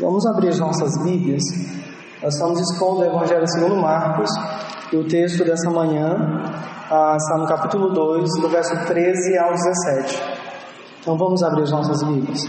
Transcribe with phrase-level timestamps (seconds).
[0.00, 1.42] Vamos abrir as nossas Bíblias.
[2.22, 4.30] Nós estamos expondo o Evangelho segundo Marcos
[4.92, 6.16] e o texto dessa manhã
[6.90, 10.22] ah, está no capítulo 2, do verso 13 ao 17.
[11.00, 12.40] Então vamos abrir as nossas Bíblias.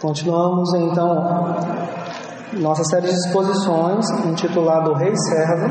[0.00, 1.14] Continuamos então
[2.54, 5.68] nossa série de exposições intitulada O Rei Servo,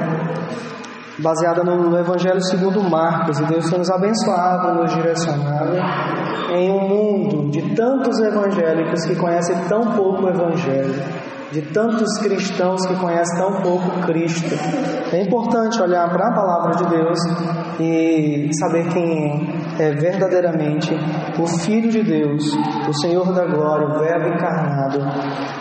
[1.21, 5.77] baseada no Evangelho segundo Marcos, e Deus tem nos abençoado, nos direcionado
[6.51, 10.93] em um mundo de tantos evangélicos que conhecem tão pouco o Evangelho,
[11.51, 14.54] de tantos cristãos que conhecem tão pouco Cristo.
[15.13, 17.19] É importante olhar para a palavra de Deus
[17.79, 20.93] e saber quem é verdadeiramente
[21.39, 22.43] o Filho de Deus,
[22.88, 24.99] o Senhor da Glória, o Verbo encarnado,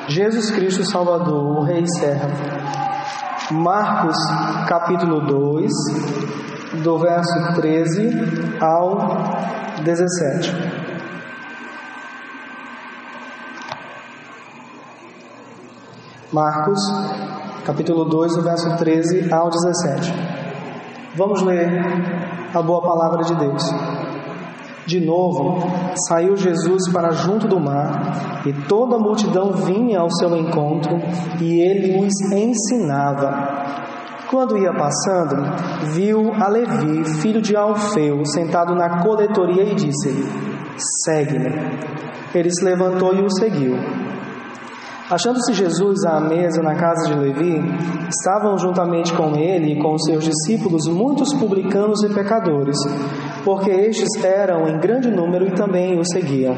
[0.08, 2.89] Jesus Cristo Salvador, o Rei Servo.
[3.52, 4.16] Marcos
[4.68, 5.72] capítulo 2,
[6.84, 8.08] do verso 13
[8.60, 8.96] ao
[9.82, 10.80] 17.
[16.32, 16.78] Marcos,
[17.66, 20.14] capítulo 2, do verso 13 ao 17.
[21.16, 21.68] Vamos ler
[22.54, 23.64] a boa palavra de Deus.
[24.90, 25.62] De novo,
[26.08, 30.98] saiu Jesus para junto do mar, e toda a multidão vinha ao seu encontro,
[31.40, 33.86] e ele os ensinava.
[34.28, 35.36] Quando ia passando,
[35.92, 40.26] viu a Levi, filho de Alfeu, sentado na coletoria e disse-lhe:
[41.04, 41.52] Segue-me.
[42.34, 43.76] Ele se levantou e o seguiu.
[45.10, 47.60] Achando-se Jesus à mesa na casa de Levi,
[48.08, 52.76] estavam juntamente com ele e com seus discípulos muitos publicanos e pecadores,
[53.44, 56.56] porque estes eram em grande número e também o seguiam.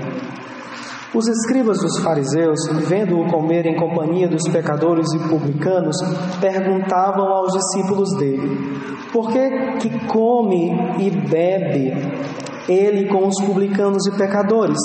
[1.14, 5.96] Os escribas dos fariseus, vendo-o comer em companhia dos pecadores e publicanos,
[6.38, 8.78] perguntavam aos discípulos dele:
[9.14, 11.94] Por que que come e bebe
[12.68, 14.78] ele com os publicanos e pecadores?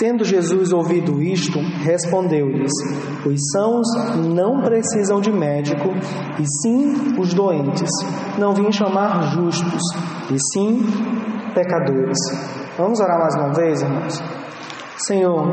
[0.00, 2.72] Tendo Jesus ouvido isto, respondeu-lhes:
[3.26, 5.90] Os sãos não precisam de médico,
[6.40, 7.90] e sim os doentes.
[8.38, 9.82] Não vim chamar justos,
[10.32, 10.80] e sim
[11.52, 12.16] pecadores.
[12.78, 14.22] Vamos orar mais uma vez, irmãos?
[14.96, 15.46] Senhor,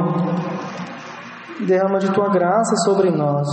[1.67, 3.45] derrama de tua graça sobre nós.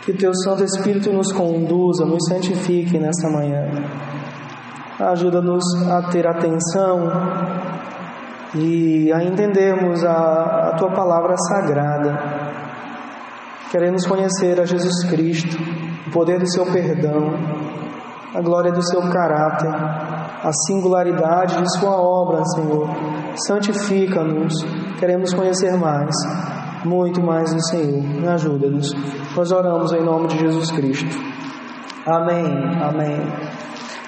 [0.00, 3.68] Que teu Santo Espírito nos conduza, nos santifique nesta manhã.
[4.98, 7.06] Ajuda-nos a ter atenção
[8.54, 12.18] e a entendermos a, a tua palavra sagrada.
[13.70, 15.56] Queremos conhecer a Jesus Cristo,
[16.06, 17.34] o poder do seu perdão,
[18.34, 22.88] a glória do seu caráter, a singularidade de sua obra, Senhor.
[23.46, 24.54] Santifica-nos,
[24.98, 26.14] queremos conhecer mais,
[26.84, 28.32] muito mais do Senhor.
[28.32, 28.94] Ajuda-nos.
[29.36, 31.14] Nós oramos em nome de Jesus Cristo.
[32.06, 32.46] Amém.
[32.82, 33.20] Amém.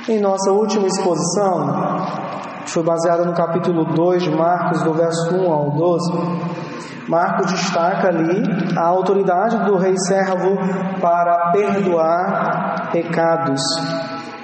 [0.09, 2.30] Em nossa última exposição,
[2.67, 6.13] foi baseada no capítulo 2 de Marcos, do verso 1 ao 12.
[7.09, 8.43] Marcos destaca ali
[8.77, 10.57] a autoridade do rei servo
[11.01, 13.61] para perdoar pecados.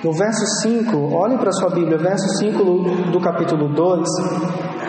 [0.02, 4.08] No verso 5, olhem para sua Bíblia, verso 5 do capítulo 2,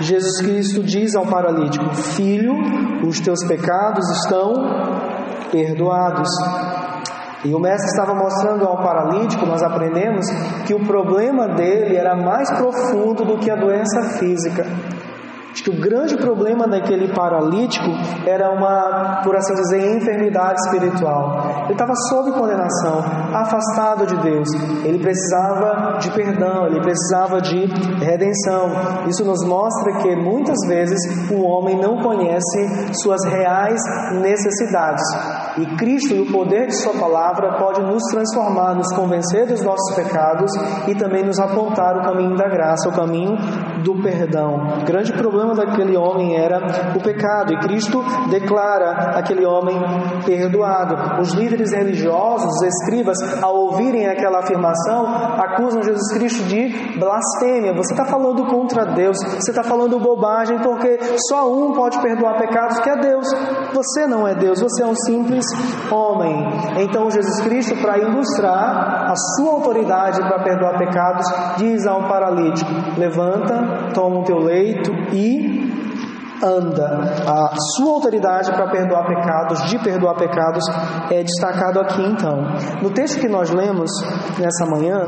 [0.01, 2.53] Jesus Cristo diz ao paralítico: Filho,
[3.07, 4.53] os teus pecados estão
[5.51, 6.29] perdoados.
[7.45, 10.25] E o mestre estava mostrando ao paralítico, nós aprendemos
[10.65, 14.65] que o problema dele era mais profundo do que a doença física.
[15.57, 17.89] Acho que o grande problema daquele paralítico
[18.27, 21.63] era uma, por assim dizer, enfermidade espiritual.
[21.63, 22.99] Ele estava sob condenação,
[23.33, 24.47] afastado de Deus.
[24.85, 27.65] Ele precisava de perdão, ele precisava de
[28.05, 28.69] redenção.
[29.07, 30.99] Isso nos mostra que muitas vezes
[31.31, 33.81] o homem não conhece suas reais
[34.21, 35.03] necessidades.
[35.57, 39.95] E Cristo e o poder de Sua palavra pode nos transformar, nos convencer dos nossos
[39.95, 40.51] pecados
[40.87, 43.35] e também nos apontar o caminho da graça, o caminho
[43.83, 44.81] do perdão.
[44.81, 46.59] O grande problema daquele homem era
[46.95, 49.75] o pecado e Cristo declara aquele homem
[50.25, 51.21] perdoado.
[51.21, 55.05] Os líderes religiosos, os escribas, ao ouvirem aquela afirmação,
[55.37, 57.73] acusam Jesus Cristo de blasfêmia.
[57.73, 60.99] Você está falando contra Deus, você está falando bobagem porque
[61.29, 63.27] só um pode perdoar pecados, que é Deus.
[63.73, 65.45] Você não é Deus, você é um simples
[65.91, 66.47] homem.
[66.77, 71.25] Então Jesus Cristo, para ilustrar a sua autoridade para perdoar pecados,
[71.57, 73.55] diz a um paralítico: levanta,
[73.93, 75.67] toma o teu leito e
[76.43, 76.99] anda.
[77.25, 80.63] A sua autoridade para perdoar pecados, de perdoar pecados,
[81.11, 82.37] é destacado aqui então.
[82.81, 83.89] No texto que nós lemos
[84.37, 85.05] nessa manhã,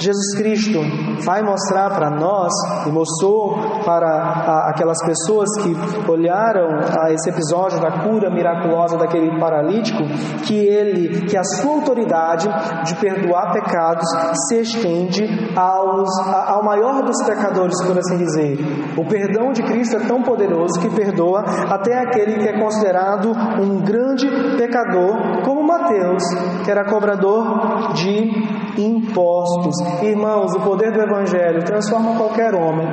[0.00, 0.80] Jesus Cristo
[1.24, 2.50] vai mostrar para nós
[2.86, 3.54] e mostrou
[3.84, 6.68] para aquelas pessoas que olharam
[6.98, 10.02] a esse episódio da cura miraculosa daquele paralítico
[10.46, 12.48] que ele, que a sua autoridade
[12.86, 14.08] de perdoar pecados
[14.48, 15.24] se estende
[15.54, 16.08] aos,
[16.46, 18.58] ao maior dos pecadores, por assim dizer.
[18.96, 23.30] O perdão de Cristo é tão poderoso que perdoa até aquele que é considerado
[23.60, 24.26] um grande
[24.56, 26.22] pecador, como Mateus,
[26.64, 28.30] que era cobrador de
[28.78, 29.74] impostos.
[30.02, 32.86] Irmãos, o poder do Evangelho transforma qualquer homem.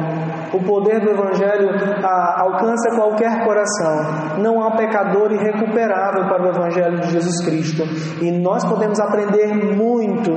[0.54, 1.70] O poder do Evangelho
[2.04, 4.38] ah, alcança qualquer coração.
[4.40, 7.84] Não há pecador irrecuperável para o Evangelho de Jesus Cristo.
[8.22, 10.32] E nós podemos aprender muito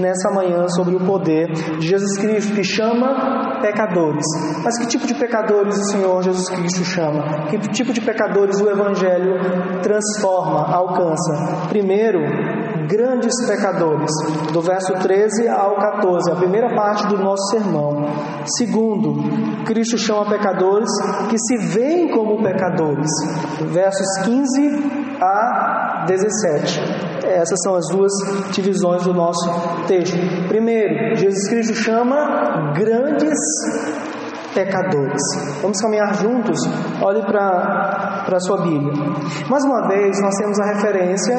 [0.00, 4.24] nessa manhã sobre o poder de Jesus Cristo, que chama pecadores.
[4.64, 7.46] Mas que tipo de pecadores o Senhor Jesus Cristo chama?
[7.48, 9.34] Que tipo de pecadores o Evangelho
[9.82, 11.66] transforma, alcança?
[11.68, 12.20] Primeiro,
[12.86, 14.10] grandes pecadores,
[14.52, 18.06] do verso 13 ao 14, a primeira parte do nosso sermão.
[18.56, 20.90] Segundo, Cristo chama pecadores
[21.28, 23.10] que se veem como pecadores,
[23.70, 26.80] versos 15 a 17.
[27.26, 28.12] Essas são as duas
[28.52, 29.50] divisões do nosso
[29.86, 30.16] texto.
[30.48, 33.38] Primeiro, Jesus Cristo chama grandes
[34.56, 35.20] pecadores.
[35.60, 36.58] Vamos caminhar juntos?
[37.02, 38.90] Olhe para a sua Bíblia.
[39.50, 41.36] Mais uma vez, nós temos a referência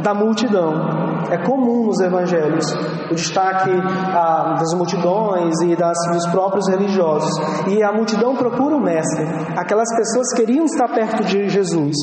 [0.00, 1.11] da multidão.
[1.30, 2.64] É comum nos evangelhos
[3.10, 7.30] o destaque ah, das multidões e das, dos próprios religiosos.
[7.68, 9.24] E a multidão procura o Mestre.
[9.56, 11.96] Aquelas pessoas queriam estar perto de Jesus.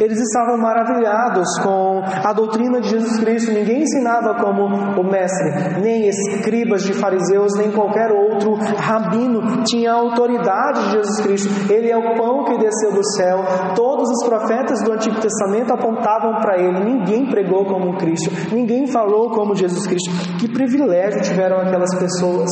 [0.00, 3.52] Eles estavam maravilhados com a doutrina de Jesus Cristo.
[3.52, 4.64] Ninguém ensinava como
[5.00, 11.72] o Mestre, nem escribas de fariseus, nem qualquer outro rabino tinha autoridade de Jesus Cristo.
[11.72, 13.44] Ele é o pão que desceu do céu.
[13.74, 16.84] Todos os profetas do Antigo Testamento apontavam para ele.
[16.84, 18.30] Ninguém pregou como Cristo.
[18.52, 20.10] Ninguém falou como Jesus Cristo.
[20.38, 22.50] Que privilégio tiveram aquelas pessoas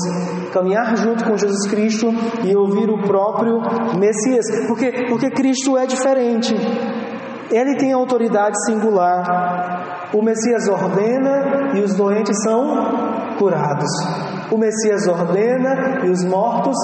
[0.53, 2.09] caminhar junto com Jesus Cristo
[2.45, 3.61] e ouvir o próprio
[3.99, 4.47] Messias.
[4.67, 6.55] Porque porque Cristo é diferente.
[7.51, 10.11] Ele tem autoridade singular.
[10.15, 13.91] O Messias ordena e os doentes são curados.
[14.51, 16.77] O Messias ordena e os mortos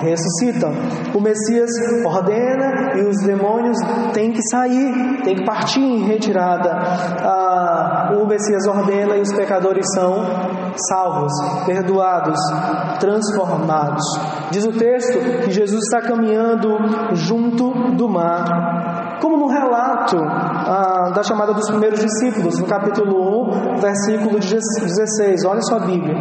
[0.00, 0.72] ressuscitam.
[1.14, 1.70] O Messias
[2.04, 3.76] ordena e os demônios
[4.12, 6.70] têm que sair, têm que partir em retirada.
[6.70, 10.24] Ah, o Messias ordena e os pecadores são
[10.88, 11.32] salvos,
[11.66, 12.38] perdoados,
[12.98, 14.04] transformados.
[14.50, 16.76] Diz o texto que Jesus está caminhando
[17.12, 19.18] junto do mar.
[19.20, 25.44] Como no relato ah, da chamada dos primeiros discípulos, no capítulo 1, versículo 16.
[25.44, 26.16] Olha sua Bíblia.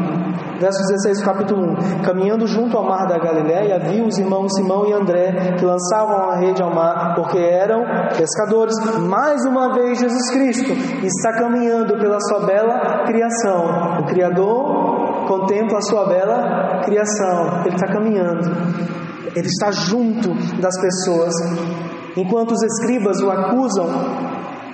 [0.60, 2.02] Verso 16 do capítulo 1.
[2.04, 6.36] Caminhando junto ao mar da Galiléia, viu os irmãos Simão e André que lançavam a
[6.36, 7.86] rede ao mar porque eram
[8.18, 8.76] pescadores.
[9.00, 10.74] Mais uma vez, Jesus Cristo
[11.04, 14.02] está caminhando pela sua bela criação.
[14.02, 17.62] O Criador contempla a sua bela criação.
[17.66, 18.50] Ele está caminhando.
[19.36, 21.34] Ele está junto das pessoas.
[22.18, 23.88] Enquanto os escribas o acusam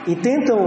[0.08, 0.58] e tentam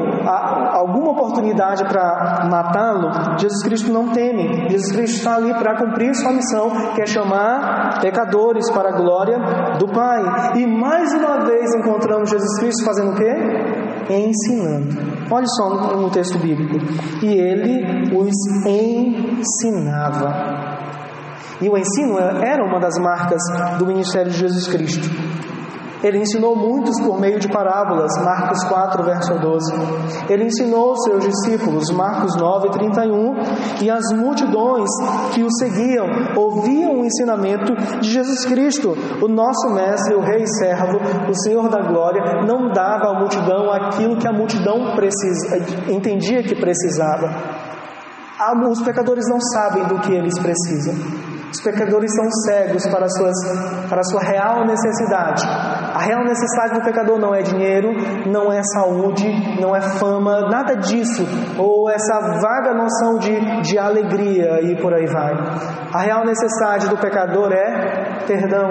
[0.73, 4.69] alguma oportunidade para matá-lo, Jesus Cristo não teme.
[4.71, 9.39] Jesus Cristo está ali para cumprir sua missão, que é chamar pecadores para a glória
[9.79, 10.59] do Pai.
[10.59, 13.33] E mais uma vez encontramos Jesus Cristo fazendo o quê?
[14.11, 14.97] Ensinando.
[15.31, 16.77] Olha só no, texto bíblico.
[17.23, 18.35] E ele os
[18.67, 20.59] ensinava.
[21.61, 23.43] E o ensino era uma das marcas
[23.79, 25.09] do ministério de Jesus Cristo.
[26.03, 29.75] Ele ensinou muitos por meio de parábolas, Marcos 4, verso 12.
[30.29, 33.35] Ele ensinou seus discípulos, Marcos 9, 31,
[33.83, 34.89] e as multidões
[35.35, 36.07] que o seguiam
[36.37, 41.83] ouviam o ensinamento de Jesus Cristo, o nosso mestre, o rei servo, o Senhor da
[41.83, 45.59] glória, não dava à multidão aquilo que a multidão precisa,
[45.89, 47.29] entendia que precisava.
[48.71, 50.95] Os pecadores não sabem do que eles precisam.
[51.51, 53.35] Os pecadores são cegos para, suas,
[53.89, 55.43] para a sua real necessidade.
[55.95, 57.91] A real necessidade do pecador não é dinheiro,
[58.27, 59.27] não é saúde,
[59.61, 61.25] não é fama, nada disso.
[61.59, 65.35] Ou essa vaga noção de, de alegria e por aí vai.
[65.93, 68.69] A real necessidade do pecador é perdão.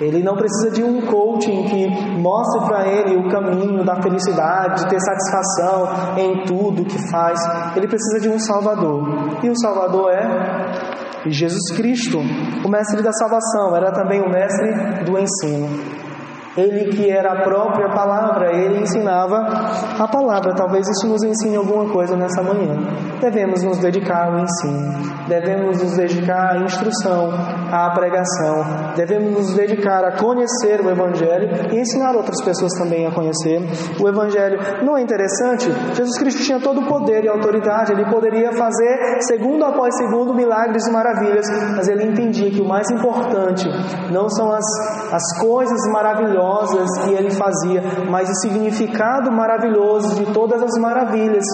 [0.00, 1.88] Ele não precisa de um coaching que
[2.20, 7.38] mostre para ele o caminho da felicidade, de ter satisfação em tudo que faz.
[7.76, 9.04] Ele precisa de um Salvador.
[9.42, 15.18] E o Salvador é Jesus Cristo, o mestre da salvação, era também o mestre do
[15.18, 15.93] ensino.
[16.56, 19.38] Ele que era a própria palavra, ele ensinava
[19.98, 20.54] a palavra.
[20.54, 22.76] Talvez isso nos ensine alguma coisa nessa manhã.
[23.20, 24.92] Devemos nos dedicar ao ensino,
[25.26, 27.30] devemos nos dedicar à instrução,
[27.72, 33.10] à pregação, devemos nos dedicar a conhecer o Evangelho e ensinar outras pessoas também a
[33.10, 33.60] conhecer
[34.00, 34.58] o Evangelho.
[34.84, 35.68] Não é interessante?
[35.94, 40.86] Jesus Cristo tinha todo o poder e autoridade, ele poderia fazer segundo após segundo milagres
[40.86, 43.66] e maravilhas, mas ele entendia que o mais importante
[44.12, 44.64] não são as,
[45.12, 46.43] as coisas maravilhosas
[47.04, 51.44] que ele fazia, mas o significado maravilhoso de todas as maravilhas.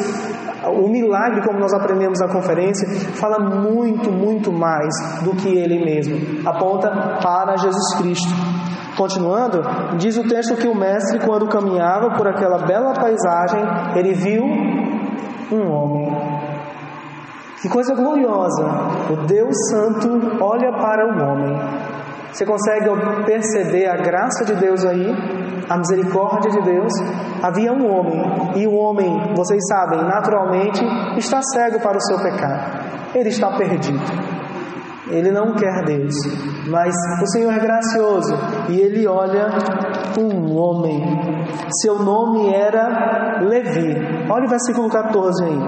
[0.67, 6.49] O milagre, como nós aprendemos na conferência, fala muito, muito mais do que ele mesmo.
[6.49, 8.29] Aponta para Jesus Cristo.
[8.97, 9.63] Continuando,
[9.97, 13.61] diz o texto que o mestre, quando caminhava por aquela bela paisagem,
[13.97, 14.45] ele viu
[15.53, 16.11] um homem.
[17.63, 18.65] Que coisa gloriosa!
[19.11, 22.00] O Deus Santo olha para o homem
[22.33, 22.89] você consegue
[23.27, 25.07] perceber a graça de Deus aí,
[25.69, 26.93] a misericórdia de Deus?
[27.43, 28.23] Havia um homem,
[28.57, 30.81] e o homem, vocês sabem, naturalmente
[31.19, 32.89] está cego para o seu pecado.
[33.15, 34.01] Ele está perdido.
[35.09, 36.15] Ele não quer Deus,
[36.69, 38.33] mas o Senhor é gracioso
[38.69, 39.49] e ele olha
[40.17, 41.03] um homem.
[41.83, 43.97] Seu nome era Levi.
[44.31, 45.59] Olha o versículo 14 aí.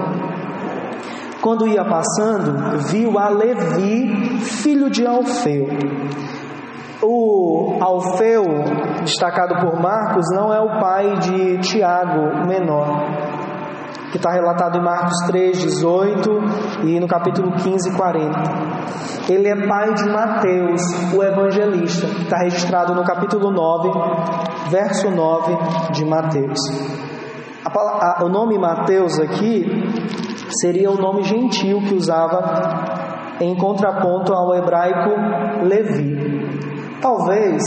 [1.41, 5.67] Quando ia passando, viu a Levi, filho de Alfeu
[7.03, 8.43] o Alfeu,
[9.01, 13.03] destacado por Marcos, não é o pai de Tiago, menor,
[14.11, 16.29] que está relatado em Marcos 3, 18
[16.85, 18.39] e no capítulo 15, 40.
[19.29, 20.81] Ele é pai de Mateus,
[21.13, 23.89] o evangelista, que está registrado no capítulo 9,
[24.69, 25.57] verso 9
[25.91, 26.59] de Mateus.
[27.65, 29.65] A, a, o nome Mateus aqui
[30.61, 35.09] seria o nome gentil que usava em contraponto ao hebraico
[35.63, 36.72] Levi.
[37.03, 37.61] Talvez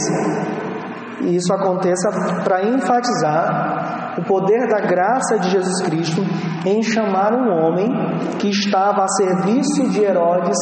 [1.21, 2.09] isso aconteça
[2.43, 6.23] para enfatizar o poder da graça de Jesus Cristo
[6.65, 7.91] em chamar um homem
[8.39, 10.57] que estava a serviço de Herodes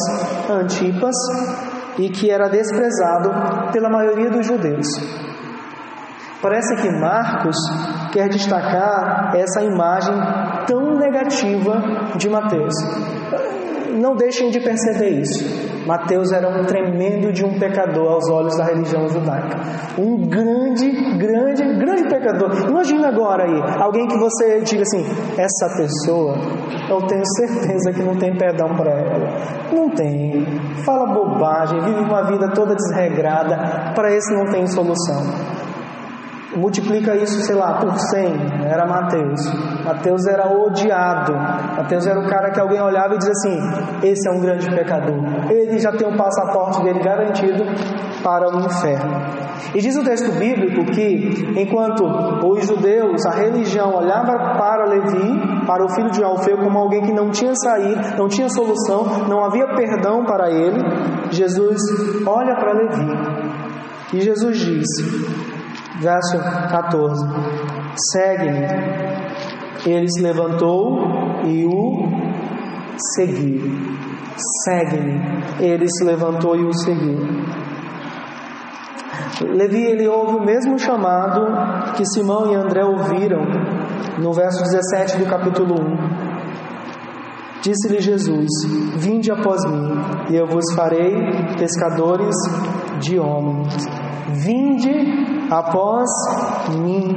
[0.49, 1.15] Antipas
[1.97, 4.87] e que era desprezado pela maioria dos judeus.
[6.41, 7.55] Parece que Marcos
[8.11, 10.13] quer destacar essa imagem
[10.67, 11.81] tão negativa
[12.17, 12.73] de Mateus.
[13.93, 15.64] Não deixem de perceber isso.
[15.85, 19.57] Mateus era um tremendo de um pecador aos olhos da religião judaica.
[19.97, 22.51] Um grande, grande, grande pecador.
[22.67, 25.05] Imagina agora aí, alguém que você diga assim:
[25.37, 26.35] essa pessoa,
[26.89, 29.29] eu tenho certeza que não tem perdão para ela.
[29.71, 30.45] Não tem.
[30.83, 33.93] Fala bobagem, vive uma vida toda desregrada.
[33.93, 35.64] Para esse não tem solução
[36.55, 39.41] multiplica isso, sei lá, por 100, era Mateus.
[39.83, 41.33] Mateus era odiado.
[41.77, 45.15] Mateus era o cara que alguém olhava e dizia assim: esse é um grande pecador.
[45.49, 47.63] Ele já tem o passaporte dele garantido
[48.23, 49.45] para o inferno.
[49.73, 52.03] E diz o texto bíblico que, enquanto
[52.47, 57.13] os judeus, a religião olhava para Levi, para o filho de Alfeu, como alguém que
[57.13, 60.79] não tinha saído, não tinha solução, não havia perdão para ele,
[61.31, 61.81] Jesus
[62.25, 63.55] olha para Levi.
[64.13, 64.87] E Jesus diz:
[66.01, 66.37] Verso
[66.69, 67.25] 14:
[68.11, 68.67] Segue-me.
[69.85, 70.97] Ele se levantou
[71.45, 72.09] e o
[73.15, 73.61] seguiu.
[74.65, 75.21] Segue-me.
[75.59, 77.19] Ele se levantou e o seguiu.
[79.41, 83.43] Levi ele ouve o mesmo chamado que Simão e André ouviram
[84.19, 86.35] no verso 17 do capítulo 1.
[87.61, 88.49] Disse-lhe Jesus:
[88.97, 89.91] Vinde após mim,
[90.29, 91.13] e eu vos farei
[91.57, 92.35] pescadores
[92.99, 93.73] de homens.
[94.29, 96.09] Vinde após
[96.77, 97.15] mim.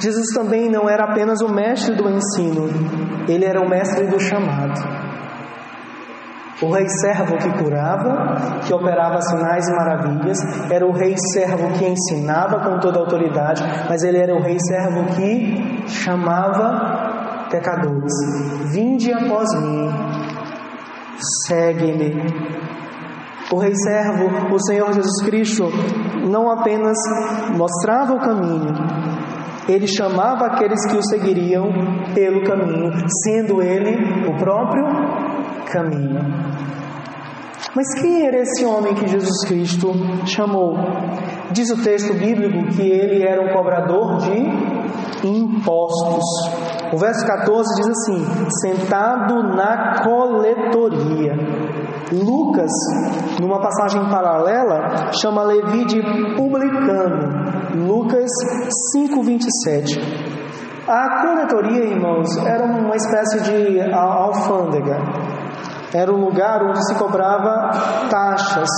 [0.00, 2.68] Jesus também não era apenas o mestre do ensino,
[3.28, 5.06] ele era o mestre do chamado.
[6.62, 10.38] O rei servo que curava, que operava sinais e maravilhas,
[10.70, 14.56] era o rei servo que ensinava com toda a autoridade, mas ele era o rei
[14.60, 18.12] servo que chamava pecadores:
[18.72, 19.90] Vinde após mim,
[21.46, 22.75] segue-me.
[23.52, 25.64] O Rei Servo, o Senhor Jesus Cristo,
[26.28, 26.96] não apenas
[27.56, 28.74] mostrava o caminho,
[29.68, 31.70] ele chamava aqueles que o seguiriam
[32.14, 32.92] pelo caminho,
[33.24, 34.84] sendo ele o próprio
[35.72, 36.20] caminho.
[37.74, 39.92] Mas quem era esse homem que Jesus Cristo
[40.24, 40.76] chamou?
[41.50, 46.24] Diz o texto bíblico que ele era um cobrador de impostos.
[46.92, 48.24] O verso 14 diz assim:
[48.62, 51.34] sentado na coletoria.
[52.12, 52.70] Lucas,
[53.40, 56.02] numa passagem paralela, chama Levi de
[56.36, 57.46] publicano.
[57.74, 58.30] Lucas
[58.94, 60.36] 5:27.
[60.88, 64.98] A coletoria, irmãos, era uma espécie de alfândega.
[65.92, 67.70] Era um lugar onde se cobrava
[68.08, 68.68] taxas.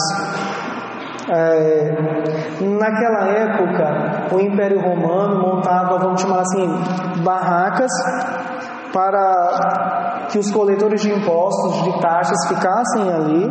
[1.31, 1.93] É,
[2.63, 7.91] naquela época, o Império Romano montava, vamos chamar assim, barracas
[8.91, 13.49] para que os coletores de impostos, de taxas, ficassem ali.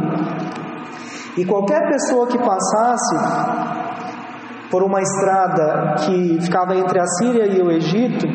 [1.37, 3.15] E qualquer pessoa que passasse
[4.69, 8.27] por uma estrada que ficava entre a Síria e o Egito,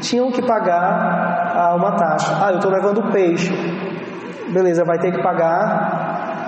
[0.00, 2.36] tinham que pagar ah, uma taxa.
[2.40, 3.52] Ah, eu estou levando peixe.
[4.52, 5.97] Beleza, vai ter que pagar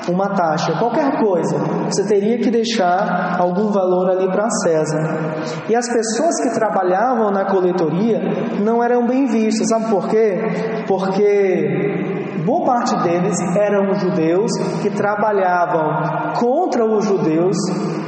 [0.08, 5.64] uma taxa, qualquer coisa, você teria que deixar algum valor ali para César.
[5.68, 8.20] E as pessoas que trabalhavam na coletoria
[8.62, 10.84] não eram bem vistas, sabe por quê?
[10.86, 14.50] Porque boa parte deles eram judeus
[14.82, 17.56] que trabalhavam contra os judeus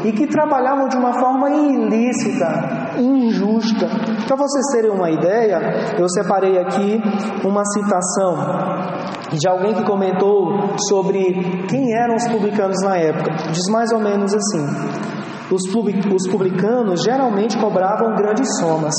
[0.04, 3.86] e que trabalhavam de uma forma ilícita, injusta.
[4.26, 7.00] Para vocês terem uma ideia, eu separei aqui
[7.44, 13.30] uma citação de alguém que comentou sobre quem eram os publicanos na época.
[13.50, 14.64] Diz mais ou menos assim:
[15.50, 18.94] os publicanos geralmente cobravam grandes somas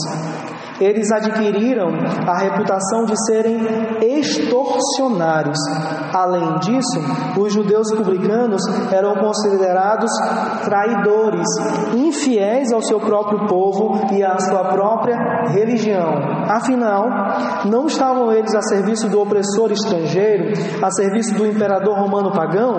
[0.84, 1.90] eles adquiriram
[2.28, 3.60] a reputação de serem
[4.02, 5.58] extorsionários.
[6.14, 7.00] Além disso,
[7.40, 8.62] os judeus publicanos
[8.92, 10.12] eram considerados
[10.66, 11.48] traidores,
[11.96, 15.16] infiéis ao seu próprio povo e à sua própria
[15.50, 16.14] religião.
[16.50, 17.08] Afinal,
[17.66, 22.76] não estavam eles a serviço do opressor estrangeiro, a serviço do imperador romano pagão?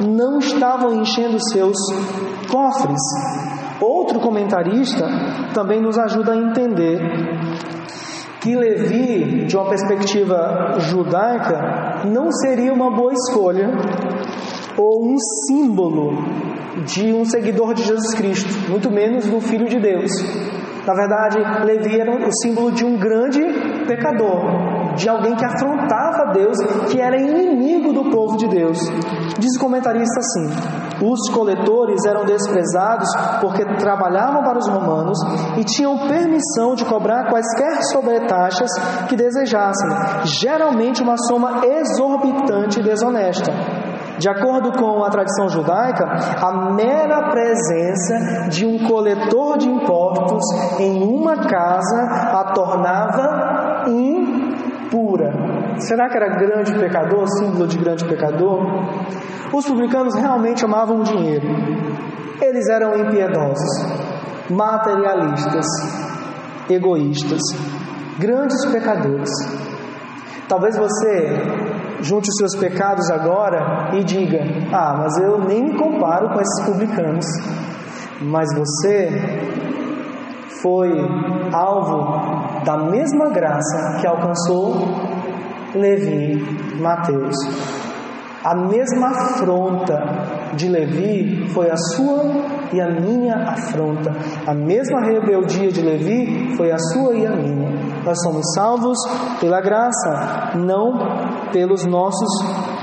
[0.00, 1.76] Não estavam enchendo seus
[2.50, 3.45] cofres
[3.80, 5.04] Outro comentarista
[5.52, 7.00] também nos ajuda a entender
[8.40, 13.68] que Levi, de uma perspectiva judaica, não seria uma boa escolha
[14.78, 15.16] ou um
[15.46, 16.12] símbolo
[16.86, 20.10] de um seguidor de Jesus Cristo, muito menos do Filho de Deus.
[20.86, 23.40] Na verdade, Levi era o símbolo de um grande
[23.86, 26.56] pecador, de alguém que afrontava Deus,
[26.90, 28.78] que era inimigo do povo de Deus.
[29.38, 33.08] Diz o comentarista assim: os coletores eram desprezados
[33.40, 35.18] porque trabalhavam para os romanos
[35.56, 38.70] e tinham permissão de cobrar quaisquer sobretaxas
[39.08, 39.88] que desejassem,
[40.24, 43.52] geralmente uma soma exorbitante e desonesta.
[44.18, 46.04] De acordo com a tradição judaica,
[46.40, 50.42] a mera presença de um coletor de impostos
[50.80, 53.84] em uma casa a tornava
[54.86, 55.32] impura.
[55.78, 58.60] Será que era grande pecador, símbolo de grande pecador?
[59.52, 61.46] Os publicanos realmente amavam o dinheiro.
[62.40, 65.66] Eles eram impiedosos, materialistas,
[66.68, 67.40] egoístas,
[68.18, 69.30] grandes pecadores.
[70.48, 71.42] Talvez você
[72.00, 74.40] junte os seus pecados agora e diga:
[74.72, 77.26] Ah, mas eu nem me comparo com esses publicanos.
[78.20, 79.10] Mas você
[80.62, 80.90] foi
[81.52, 84.74] alvo da mesma graça que alcançou
[85.72, 86.34] Levi,
[86.80, 87.36] Mateus.
[88.42, 89.96] A mesma afronta
[90.54, 92.24] de Levi foi a sua
[92.72, 94.12] e a minha afronta.
[94.46, 97.70] A mesma rebeldia de Levi foi a sua e a minha.
[98.04, 98.98] Nós somos salvos
[99.40, 100.92] pela graça, não
[101.52, 102.28] pelos nossos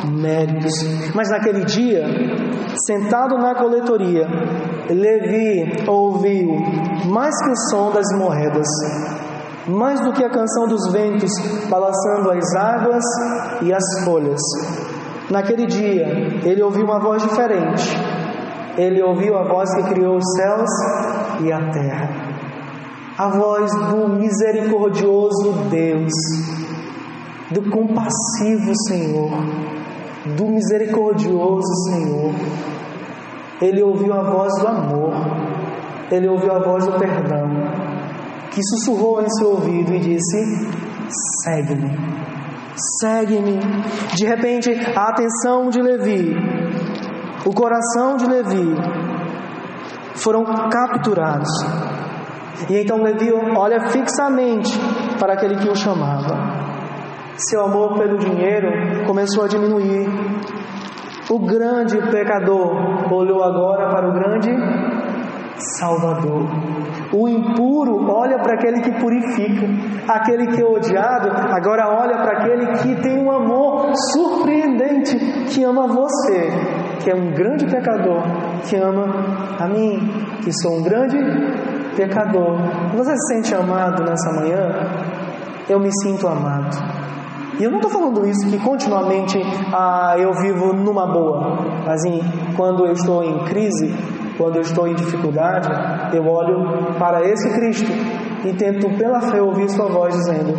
[0.05, 0.73] méritos.
[1.13, 2.05] Mas naquele dia,
[2.85, 4.27] sentado na coletoria,
[4.89, 6.55] Levi ouviu
[7.05, 8.67] mais que o som das moedas,
[9.67, 11.31] mais do que a canção dos ventos
[11.69, 13.03] balançando as águas
[13.61, 14.41] e as folhas.
[15.29, 16.05] Naquele dia,
[16.43, 17.95] ele ouviu uma voz diferente.
[18.77, 20.69] Ele ouviu a voz que criou os céus
[21.41, 22.09] e a terra.
[23.17, 26.11] A voz do misericordioso Deus,
[27.51, 29.29] do compassivo Senhor,
[30.35, 32.33] do misericordioso Senhor.
[33.61, 35.13] Ele ouviu a voz do amor,
[36.11, 37.47] ele ouviu a voz do perdão,
[38.53, 40.37] que sussurrou em seu ouvido e disse:
[41.43, 42.23] Segue-me
[42.99, 43.59] segue-me.
[44.15, 46.35] De repente, a atenção de Levi,
[47.45, 48.75] o coração de Levi
[50.15, 51.49] foram capturados.
[52.69, 54.71] E então Levi olha fixamente
[55.19, 56.63] para aquele que o chamava.
[57.35, 60.07] Seu amor pelo dinheiro começou a diminuir.
[61.29, 64.49] O grande pecador olhou agora para o grande
[65.57, 66.47] Salvador.
[67.11, 69.67] O impuro olha para aquele que purifica,
[70.07, 75.17] aquele que é odiado, agora olha para aquele que tem um amor surpreendente,
[75.49, 76.49] que ama você,
[77.03, 78.23] que é um grande pecador,
[78.67, 79.05] que ama
[79.59, 79.99] a mim,
[80.43, 81.17] que sou um grande
[81.95, 82.57] pecador.
[82.95, 84.71] Você se sente amado nessa manhã?
[85.69, 87.03] Eu me sinto amado.
[87.59, 89.39] E eu não estou falando isso que continuamente
[89.71, 92.19] ah, eu vivo numa boa, mas em,
[92.55, 93.93] quando eu estou em crise,
[94.37, 95.69] quando eu estou em dificuldade,
[96.15, 97.91] eu olho para esse Cristo
[98.45, 100.53] e tento pela fé ouvir sua voz dizendo: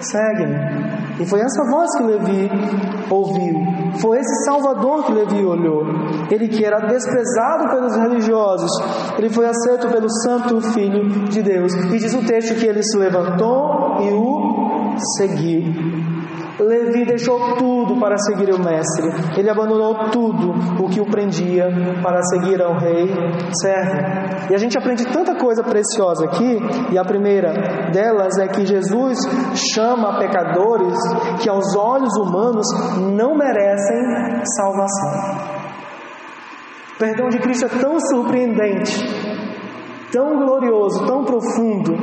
[0.00, 1.00] segue-me.
[1.20, 2.50] E foi essa voz que Levi
[3.10, 3.54] ouviu,
[4.00, 5.84] Foi esse Salvador que Levi olhou.
[6.30, 8.70] Ele que era desprezado pelos religiosos,
[9.18, 11.74] ele foi aceito pelo Santo Filho de Deus.
[11.74, 16.09] E diz o texto que ele se levantou e o seguiu.
[16.64, 19.38] Levi deixou tudo para seguir o Mestre.
[19.38, 21.68] Ele abandonou tudo o que o prendia
[22.02, 23.08] para seguir ao Rei
[23.60, 24.50] servo.
[24.50, 26.58] E a gente aprende tanta coisa preciosa aqui,
[26.92, 27.52] e a primeira
[27.92, 29.18] delas é que Jesus
[29.74, 30.98] chama pecadores
[31.40, 32.66] que aos olhos humanos
[33.14, 35.60] não merecem salvação.
[36.94, 39.02] O perdão de Cristo é tão surpreendente,
[40.12, 41.96] tão glorioso, tão profundo,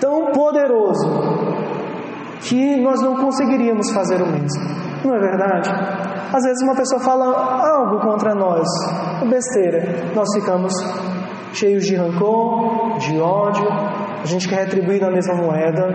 [0.00, 1.08] tão poderoso,
[2.42, 4.82] que nós não conseguiríamos fazer o mesmo.
[5.04, 5.70] Não é verdade?
[6.32, 8.66] Às vezes uma pessoa fala algo contra nós,
[9.28, 10.72] besteira, nós ficamos
[11.52, 15.88] cheios de rancor, de ódio, a gente quer retribuir na mesma moeda,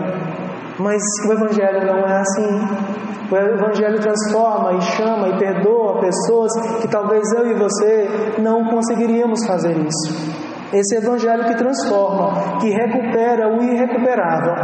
[0.78, 2.88] mas o Evangelho não é assim.
[3.30, 8.08] O Evangelho transforma e chama e perdoa pessoas que talvez eu e você
[8.40, 10.37] não conseguiríamos fazer isso.
[10.72, 14.54] Esse evangelho que transforma, que recupera o irrecuperável,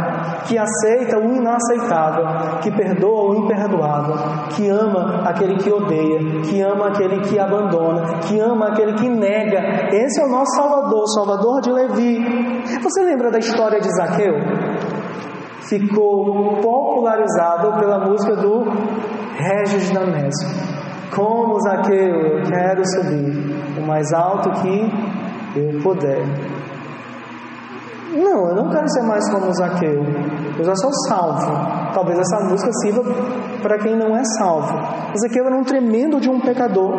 [0.47, 4.15] que aceita o inaceitável, que perdoa o imperdoável,
[4.55, 9.95] que ama aquele que odeia, que ama aquele que abandona, que ama aquele que nega.
[9.95, 12.19] Esse é o nosso Salvador, Salvador de Levi.
[12.83, 14.35] Você lembra da história de Zaqueu?
[15.61, 18.63] Ficou popularizado pela música do
[19.37, 20.75] Regis Damésio.
[21.15, 25.14] Como Zaqueu, eu quero subir o mais alto que
[25.55, 26.23] eu puder.
[28.15, 30.03] Não, eu não quero ser mais como Zaqueu.
[30.57, 31.93] Eu já sou salvo.
[31.93, 33.03] Talvez essa música sirva
[33.61, 34.73] para quem não é salvo.
[35.17, 36.93] Zaqueu era um tremendo de um pecador.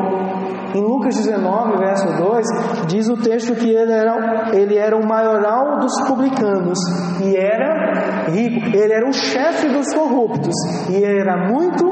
[0.75, 2.47] Em Lucas 19, verso 2,
[2.87, 6.79] diz o texto que ele era, ele era o maioral dos publicanos
[7.25, 8.77] e era rico.
[8.77, 10.55] Ele era o chefe dos corruptos
[10.91, 11.87] e era muito,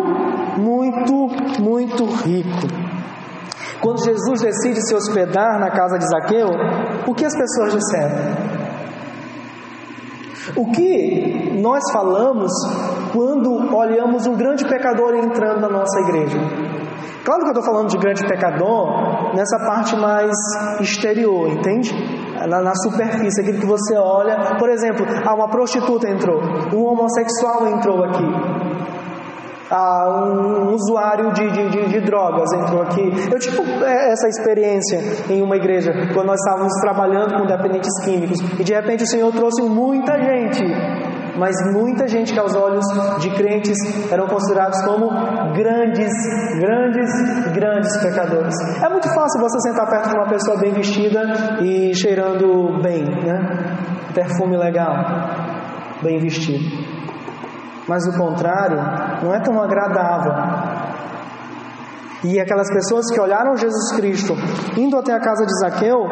[0.58, 1.28] muito,
[1.62, 2.83] muito rico.
[3.84, 6.48] Quando Jesus decide se hospedar na casa de Zaqueu,
[7.06, 8.16] o que as pessoas disseram?
[10.56, 12.50] O que nós falamos
[13.12, 16.38] quando olhamos um grande pecador entrando na nossa igreja?
[17.26, 20.32] Claro que eu estou falando de grande pecador nessa parte mais
[20.80, 21.92] exterior, entende?
[22.48, 24.56] Na, na, superfície, aquilo que você olha.
[24.58, 26.40] Por exemplo, ah, uma prostituta entrou,
[26.72, 28.63] um homossexual entrou aqui
[29.74, 33.02] ah, um usuário de, de, de, de, drogas entrou aqui.
[33.30, 38.38] Eu tive é, essa experiência em uma igreja, quando nós estávamos trabalhando com dependentes químicos,
[38.60, 40.62] e de repente o Senhor trouxe muita gente,
[41.36, 42.84] mas muita gente que aos olhos
[43.20, 43.76] de crentes
[44.12, 45.10] eram considerados como
[45.54, 46.12] grandes,
[46.60, 48.54] grandes, grandes pecadores.
[48.80, 53.76] É muito fácil você sentar perto de uma pessoa bem vestida e cheirando bem, né?
[54.14, 54.94] Perfume legal,
[56.00, 56.83] bem vestido.
[57.88, 58.78] Mas o contrário
[59.22, 60.32] não é tão agradável.
[62.24, 64.34] E aquelas pessoas que olharam Jesus Cristo
[64.78, 66.06] indo até a casa de Zaqueu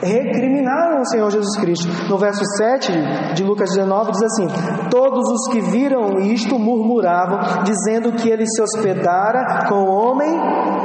[0.00, 1.88] recriminaram o Senhor Jesus Cristo.
[2.08, 2.92] No verso 7
[3.34, 4.46] de Lucas 19 diz assim:
[4.90, 10.38] Todos os que viram isto murmuravam, dizendo que ele se hospedara com homem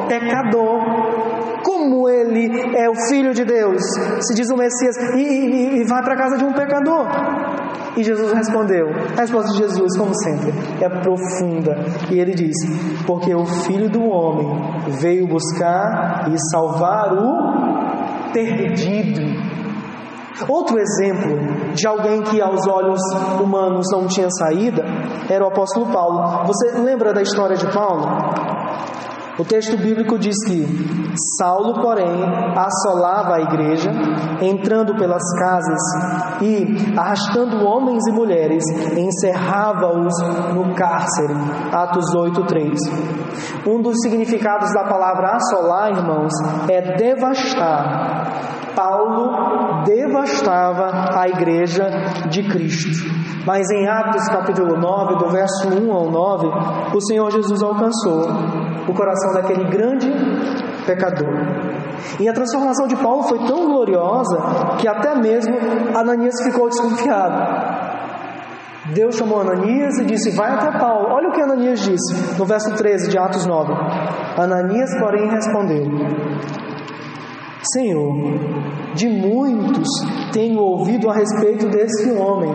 [0.07, 1.38] pecador.
[1.63, 3.81] Como ele é o filho de Deus,
[4.21, 7.07] se diz o Messias, e, e, e vai para a casa de um pecador.
[7.97, 11.75] E Jesus respondeu: A resposta de Jesus, como sempre, é profunda.
[12.09, 12.55] E ele diz:
[13.05, 14.47] Porque o filho do homem
[14.99, 19.21] veio buscar e salvar o perdido.
[20.47, 23.01] Outro exemplo de alguém que aos olhos
[23.41, 24.85] humanos não tinha saída
[25.29, 26.45] era o apóstolo Paulo.
[26.47, 28.05] Você lembra da história de Paulo?
[29.39, 30.65] O texto bíblico diz que
[31.37, 32.21] Saulo, porém,
[32.57, 33.89] assolava a igreja,
[34.41, 35.79] entrando pelas casas
[36.41, 38.61] e, arrastando homens e mulheres,
[38.97, 40.13] encerrava-os
[40.53, 41.33] no cárcere.
[41.71, 42.77] Atos 8:3.
[43.65, 46.33] Um dos significados da palavra assolar, irmãos,
[46.69, 48.48] é devastar.
[48.75, 51.89] Paulo devastava a igreja
[52.29, 52.89] de Cristo.
[53.45, 56.47] Mas em Atos capítulo 9, do verso 1 ao 9,
[56.95, 58.27] o Senhor Jesus alcançou
[58.87, 60.11] o coração daquele grande
[60.85, 61.33] pecador.
[62.19, 65.55] E a transformação de Paulo foi tão gloriosa que até mesmo
[65.95, 67.89] Ananias ficou desconfiado.
[68.93, 71.09] Deus chamou Ananias e disse: Vai até Paulo.
[71.11, 73.71] Olha o que Ananias disse no verso 13 de Atos 9.
[74.37, 75.85] Ananias, porém, respondeu:
[77.63, 78.15] Senhor,
[78.95, 79.87] de muitos
[80.31, 82.53] tenho ouvido a respeito desse homem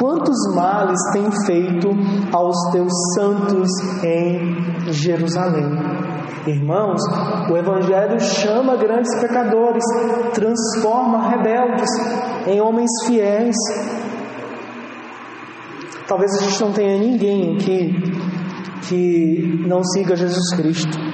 [0.00, 1.90] Quantos males tem feito
[2.32, 3.68] aos teus santos
[4.02, 5.66] em Jerusalém?
[6.46, 7.02] Irmãos,
[7.50, 9.84] o Evangelho chama grandes pecadores,
[10.32, 11.90] transforma rebeldes
[12.46, 13.56] em homens fiéis.
[16.08, 17.92] Talvez a gente não tenha ninguém aqui
[18.88, 21.09] que não siga Jesus Cristo.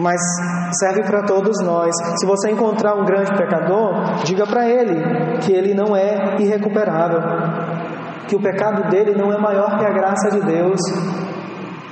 [0.00, 0.20] Mas
[0.78, 1.94] serve para todos nós.
[2.18, 7.20] Se você encontrar um grande pecador, diga para ele que ele não é irrecuperável,
[8.26, 10.80] que o pecado dele não é maior que a graça de Deus,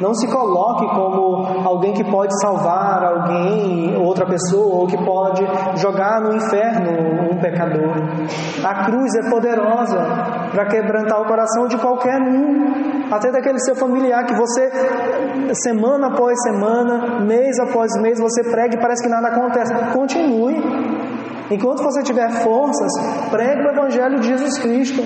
[0.00, 5.44] não se coloque como alguém que pode salvar alguém, outra pessoa, ou que pode
[5.80, 7.94] jogar no inferno um pecador.
[8.64, 9.98] A cruz é poderosa
[10.52, 14.70] para quebrantar o coração de qualquer um, até daquele seu familiar que você,
[15.54, 19.74] semana após semana, mês após mês, você prega e parece que nada acontece.
[19.92, 20.56] Continue.
[21.50, 22.92] Enquanto você tiver forças,
[23.30, 25.02] pregue o Evangelho de Jesus Cristo.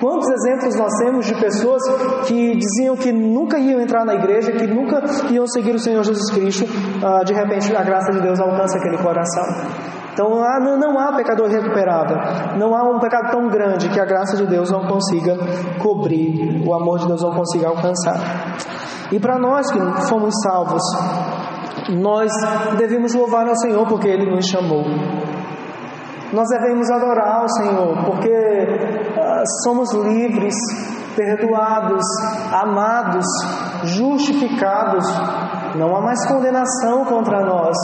[0.00, 1.82] Quantos exemplos nós temos de pessoas
[2.26, 6.30] que diziam que nunca iam entrar na igreja, que nunca iam seguir o Senhor Jesus
[6.32, 6.66] Cristo,
[7.02, 9.44] ah, de repente a graça de Deus alcança aquele coração.
[10.12, 10.30] Então
[10.78, 12.16] não há pecador recuperável,
[12.58, 15.36] não há um pecado tão grande que a graça de Deus não consiga
[15.78, 18.56] cobrir, o amor de Deus não consiga alcançar.
[19.12, 19.78] E para nós que
[20.08, 20.82] fomos salvos,
[22.00, 22.30] nós
[22.78, 24.84] devemos louvar ao Senhor porque Ele nos chamou.
[26.32, 29.05] Nós devemos adorar ao Senhor, porque
[29.46, 30.54] uh, somos livres,
[31.14, 32.04] perdoados,
[32.52, 33.26] amados,
[33.84, 35.04] justificados.
[35.76, 37.76] Não há mais condenação contra nós.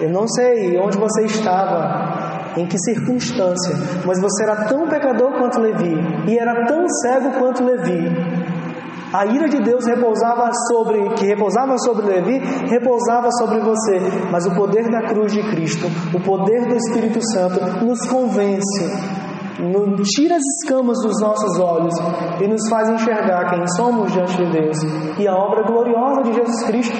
[0.00, 3.74] Eu não sei onde você estava, em que circunstância,
[4.04, 5.94] mas você era tão pecador quanto Levi
[6.26, 8.54] e era tão cego quanto Levi.
[9.14, 14.00] A ira de Deus repousava sobre, que repousava sobre Levi, repousava sobre você.
[14.32, 19.23] Mas o poder da cruz de Cristo, o poder do Espírito Santo, nos convence,
[20.14, 21.94] tira as escamas dos nossos olhos
[22.40, 24.76] e nos faz enxergar quem somos diante de Deus
[25.18, 26.96] e a obra gloriosa de Jesus Cristo.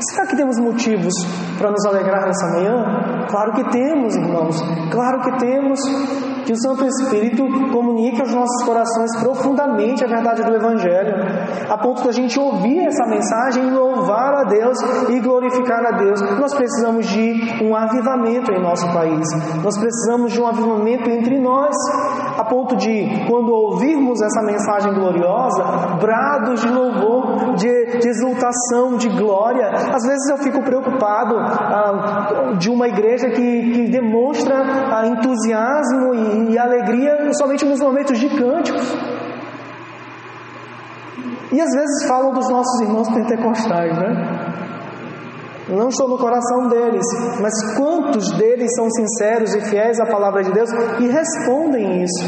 [0.00, 1.12] Será que temos motivos
[1.58, 3.26] para nos alegrar nessa manhã?
[3.28, 4.56] Claro que temos, irmãos.
[4.90, 5.80] Claro que temos.
[6.48, 11.14] Que o Santo Espírito comunique aos nossos corações profundamente a verdade do Evangelho,
[11.68, 14.78] a ponto da gente ouvir essa mensagem e louvar a Deus
[15.10, 16.18] e glorificar a Deus.
[16.40, 19.28] Nós precisamos de um avivamento em nosso país,
[19.62, 21.76] nós precisamos de um avivamento entre nós,
[22.38, 29.10] a ponto de, quando ouvirmos essa mensagem gloriosa, brados de louvor, de, de exultação, de
[29.10, 29.68] glória.
[29.68, 36.37] Às vezes eu fico preocupado ah, de uma igreja que, que demonstra ah, entusiasmo e
[36.50, 38.96] e alegria somente nos momentos de cânticos.
[41.50, 44.48] E às vezes falam dos nossos irmãos pentecostais, né?
[45.68, 47.04] Não estou no coração deles,
[47.40, 52.24] mas quantos deles são sinceros e fiéis à palavra de Deus e respondem isso?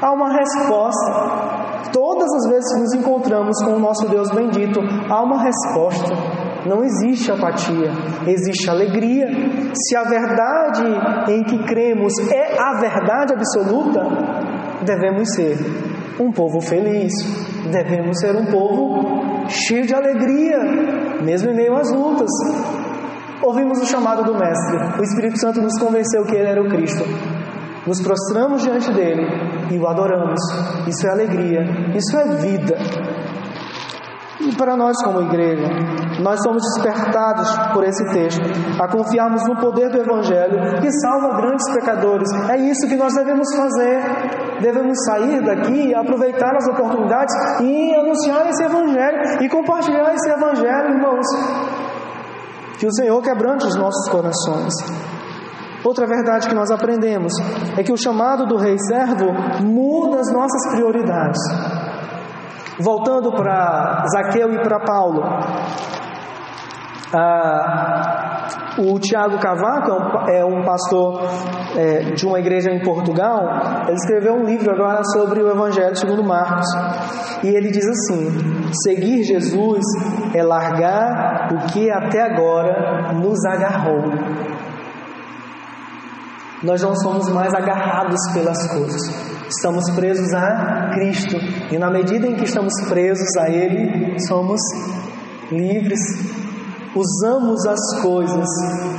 [0.00, 1.90] Há uma resposta.
[1.92, 6.39] Todas as vezes que nos encontramos com o nosso Deus bendito, há uma resposta.
[6.66, 7.90] Não existe apatia,
[8.26, 9.26] existe alegria.
[9.74, 14.00] Se a verdade em que cremos é a verdade absoluta,
[14.84, 15.56] devemos ser
[16.20, 17.12] um povo feliz,
[17.70, 20.58] devemos ser um povo cheio de alegria,
[21.22, 22.30] mesmo em meio às lutas.
[23.42, 27.04] Ouvimos o chamado do Mestre, o Espírito Santo nos convenceu que ele era o Cristo.
[27.86, 29.26] Nos prostramos diante dele
[29.70, 30.38] e o adoramos.
[30.86, 31.62] Isso é alegria,
[31.94, 32.76] isso é vida.
[34.60, 35.66] E para nós, como igreja,
[36.22, 38.42] nós somos despertados por esse texto
[38.78, 42.28] a confiarmos no poder do Evangelho que salva grandes pecadores.
[42.50, 44.02] É isso que nós devemos fazer.
[44.60, 51.26] Devemos sair daqui, aproveitar as oportunidades e anunciar esse Evangelho e compartilhar esse Evangelho, irmãos.
[52.78, 54.74] Que o Senhor quebrante os nossos corações.
[55.82, 57.32] Outra verdade que nós aprendemos
[57.78, 59.32] é que o chamado do Rei Servo
[59.64, 61.40] muda as nossas prioridades.
[62.80, 65.22] Voltando para Zaqueu e para Paulo,
[67.12, 68.30] ah,
[68.78, 71.20] o Tiago Cavaco é um pastor
[71.76, 73.42] é, de uma igreja em Portugal.
[73.86, 76.66] Ele escreveu um livro agora sobre o Evangelho segundo Marcos.
[77.42, 79.84] E ele diz assim: seguir Jesus
[80.34, 84.02] é largar o que até agora nos agarrou.
[86.62, 89.39] Nós não somos mais agarrados pelas coisas.
[89.50, 91.36] Estamos presos a Cristo.
[91.72, 94.60] E na medida em que estamos presos a Ele, somos
[95.50, 96.00] livres.
[96.94, 98.46] Usamos as coisas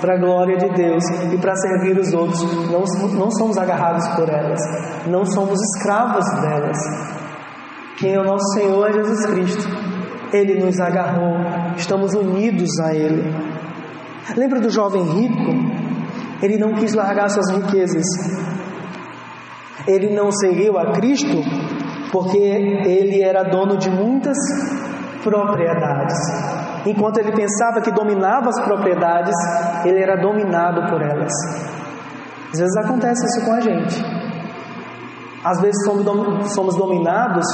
[0.02, 2.42] para a glória de Deus e para servir os outros.
[2.70, 2.84] Não,
[3.18, 4.60] não somos agarrados por elas.
[5.08, 6.78] Não somos escravos delas.
[7.98, 9.70] Quem é o nosso Senhor é Jesus Cristo.
[10.34, 11.38] Ele nos agarrou.
[11.78, 13.24] Estamos unidos a Ele.
[14.36, 15.52] Lembra do jovem rico?
[16.42, 18.04] Ele não quis largar suas riquezas
[19.88, 21.38] ele não seguiu a Cristo
[22.12, 24.38] porque ele era dono de muitas
[25.24, 26.18] propriedades.
[26.86, 29.36] Enquanto ele pensava que dominava as propriedades,
[29.86, 31.32] ele era dominado por elas.
[32.52, 34.04] Às vezes acontece isso com a gente.
[35.44, 35.86] Às vezes
[36.54, 37.46] somos dominados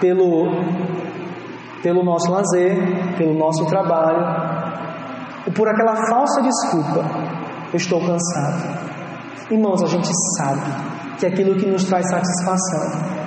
[0.00, 0.86] pelo
[1.82, 2.74] pelo nosso lazer,
[3.16, 4.18] pelo nosso trabalho,
[5.46, 7.04] ou por aquela falsa desculpa,
[7.72, 8.86] eu estou cansado.
[9.50, 13.26] Irmãos, a gente sabe que aquilo que nos traz satisfação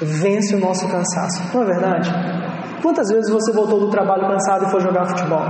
[0.00, 2.10] vence o nosso cansaço, não é verdade?
[2.82, 5.42] Quantas vezes você voltou do trabalho cansado e foi jogar futebol?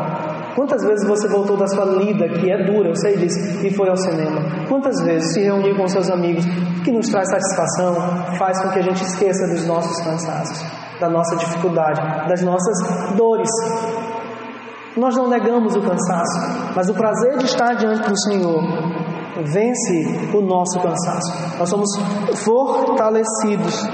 [0.55, 3.89] Quantas vezes você voltou da sua lida, que é dura, eu sei disso, e foi
[3.89, 4.67] ao cinema?
[4.69, 6.45] Quantas vezes se reunir com seus amigos,
[6.85, 7.95] que nos traz satisfação,
[8.37, 10.63] faz com que a gente esqueça dos nossos cansaços,
[11.01, 13.49] da nossa dificuldade, das nossas dores?
[14.95, 18.61] Nós não negamos o cansaço, mas o prazer de estar diante do Senhor
[19.41, 21.59] vence o nosso cansaço.
[21.59, 21.89] Nós somos
[22.45, 23.85] fortalecidos.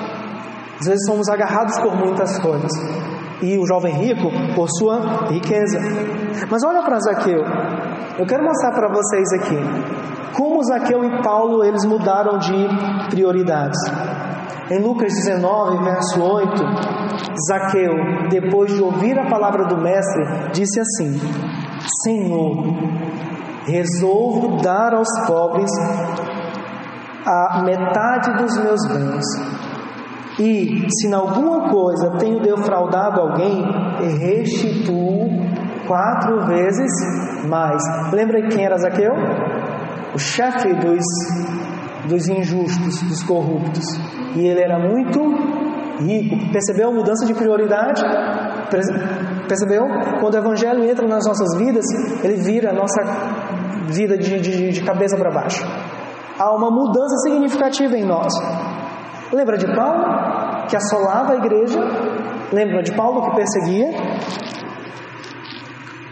[0.81, 2.71] Às vezes somos agarrados por muitas coisas
[3.43, 5.79] e o jovem rico por sua riqueza.
[6.51, 7.43] Mas olha para Zaqueu.
[8.19, 9.59] Eu quero mostrar para vocês aqui
[10.37, 12.69] como Zaqueu e Paulo eles mudaram de
[13.11, 13.79] prioridades.
[14.71, 16.63] Em Lucas 19, verso 8,
[17.49, 21.19] Zaqueu, depois de ouvir a palavra do mestre, disse assim:
[22.05, 22.65] Senhor,
[23.69, 25.71] resolvo dar aos pobres
[27.27, 29.25] a metade dos meus bens
[30.39, 33.61] e se em alguma coisa tenho defraudado alguém,
[34.21, 35.29] restituo
[35.87, 36.93] quatro vezes
[37.49, 37.83] mais.
[38.13, 39.15] Lembra quem era Zaqueu?
[40.15, 41.05] O chefe dos,
[42.09, 43.85] dos injustos, dos corruptos.
[44.37, 45.21] E ele era muito
[45.99, 46.53] rico.
[46.53, 48.01] Percebeu a mudança de prioridade?
[49.49, 49.83] Percebeu?
[50.21, 51.85] Quando o Evangelho entra nas nossas vidas,
[52.23, 53.03] ele vira a nossa
[53.87, 55.65] vida de, de, de cabeça para baixo.
[56.39, 58.33] Há uma mudança significativa em nós.
[59.33, 60.05] Lembra de Paulo,
[60.69, 61.81] que assolava a igreja?
[62.53, 63.91] Lembra de Paulo que perseguia?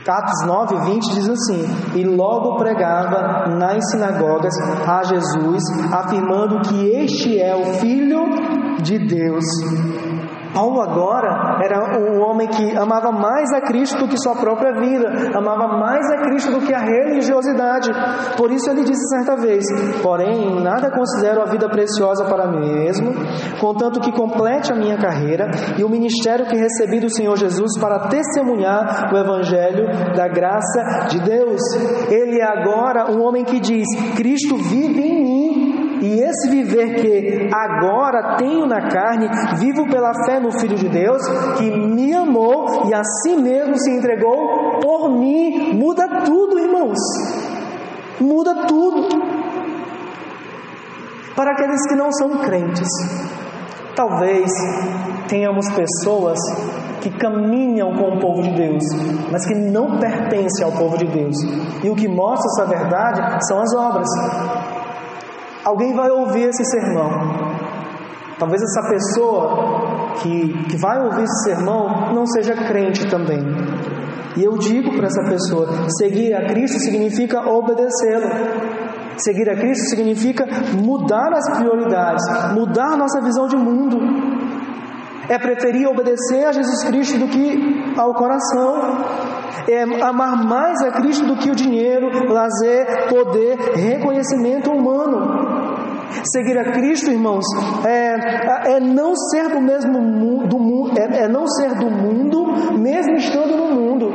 [0.08, 1.64] Atos 9, 20 diz assim:
[1.96, 4.54] E logo pregava nas sinagogas
[4.86, 8.24] a Jesus, afirmando que este é o Filho
[8.82, 9.44] de Deus.
[10.56, 15.36] Paulo agora era um homem que amava mais a Cristo do que sua própria vida,
[15.36, 17.90] amava mais a Cristo do que a religiosidade.
[18.38, 19.62] Por isso ele disse certa vez:
[20.02, 23.12] Porém, nada considero a vida preciosa para mim mesmo,
[23.60, 28.08] contanto que complete a minha carreira e o ministério que recebi do Senhor Jesus para
[28.08, 31.60] testemunhar o Evangelho da graça de Deus.
[32.08, 33.84] Ele é agora um homem que diz:
[34.16, 35.25] Cristo vive em
[36.06, 41.20] e esse viver que agora tenho na carne, vivo pela fé no Filho de Deus,
[41.58, 45.74] que me amou e a si mesmo se entregou por mim.
[45.74, 46.98] Muda tudo, irmãos.
[48.20, 49.08] Muda tudo.
[51.34, 52.88] Para aqueles que não são crentes,
[53.96, 54.48] talvez
[55.28, 56.38] tenhamos pessoas
[57.00, 58.84] que caminham com o povo de Deus,
[59.30, 61.36] mas que não pertencem ao povo de Deus.
[61.82, 64.08] E o que mostra essa verdade são as obras.
[65.66, 67.10] Alguém vai ouvir esse sermão.
[68.38, 73.42] Talvez essa pessoa que, que vai ouvir esse sermão não seja crente também.
[74.36, 75.66] E eu digo para essa pessoa:
[75.98, 78.28] seguir a Cristo significa obedecê-lo.
[79.18, 82.22] Seguir a Cristo significa mudar as prioridades,
[82.54, 83.98] mudar nossa visão de mundo.
[85.28, 89.04] É preferir obedecer a Jesus Cristo do que ao coração.
[89.68, 95.55] É amar mais a Cristo do que o dinheiro, lazer, poder, reconhecimento humano.
[96.24, 97.44] Seguir a Cristo, irmãos,
[97.84, 103.56] é, é não ser do mesmo mundo, é, é não ser do mundo, mesmo estando
[103.56, 104.10] no mundo.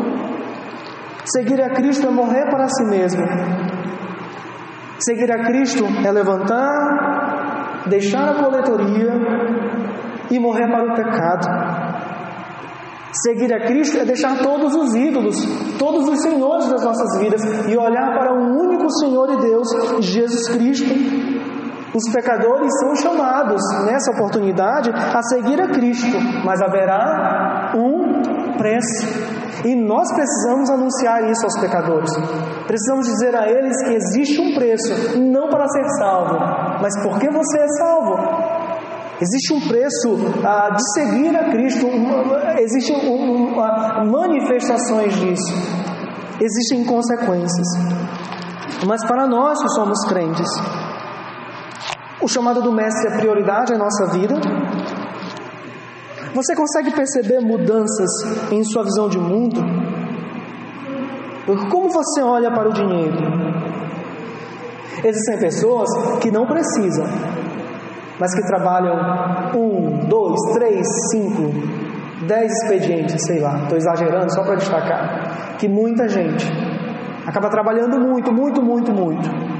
[1.25, 3.21] Seguir a Cristo é morrer para si mesmo.
[4.99, 9.13] Seguir a Cristo é levantar, deixar a coletoria
[10.29, 12.11] e morrer para o pecado.
[13.13, 15.35] Seguir a Cristo é deixar todos os ídolos,
[15.77, 19.67] todos os senhores das nossas vidas e olhar para um único Senhor e Deus,
[19.99, 20.93] Jesus Cristo.
[21.93, 29.41] Os pecadores são chamados nessa oportunidade a seguir a Cristo, mas haverá um preço.
[29.65, 32.09] E nós precisamos anunciar isso aos pecadores.
[32.65, 36.39] Precisamos dizer a eles que existe um preço, não para ser salvo,
[36.81, 38.15] mas porque você é salvo.
[39.21, 41.85] Existe um preço ah, de seguir a Cristo,
[42.57, 45.53] existem um, um, manifestações disso,
[46.39, 47.67] existem consequências.
[48.87, 50.49] Mas para nós que somos crentes,
[52.21, 54.35] o chamado do Mestre é prioridade em nossa vida.
[56.33, 58.09] Você consegue perceber mudanças
[58.51, 59.59] em sua visão de mundo?
[61.69, 63.17] Como você olha para o dinheiro?
[65.03, 65.89] Existem pessoas
[66.21, 67.05] que não precisam,
[68.19, 68.95] mas que trabalham
[69.55, 71.51] um, dois, três, cinco,
[72.27, 76.47] dez expedientes, sei lá, estou exagerando só para destacar, que muita gente
[77.25, 79.50] acaba trabalhando muito, muito, muito, muito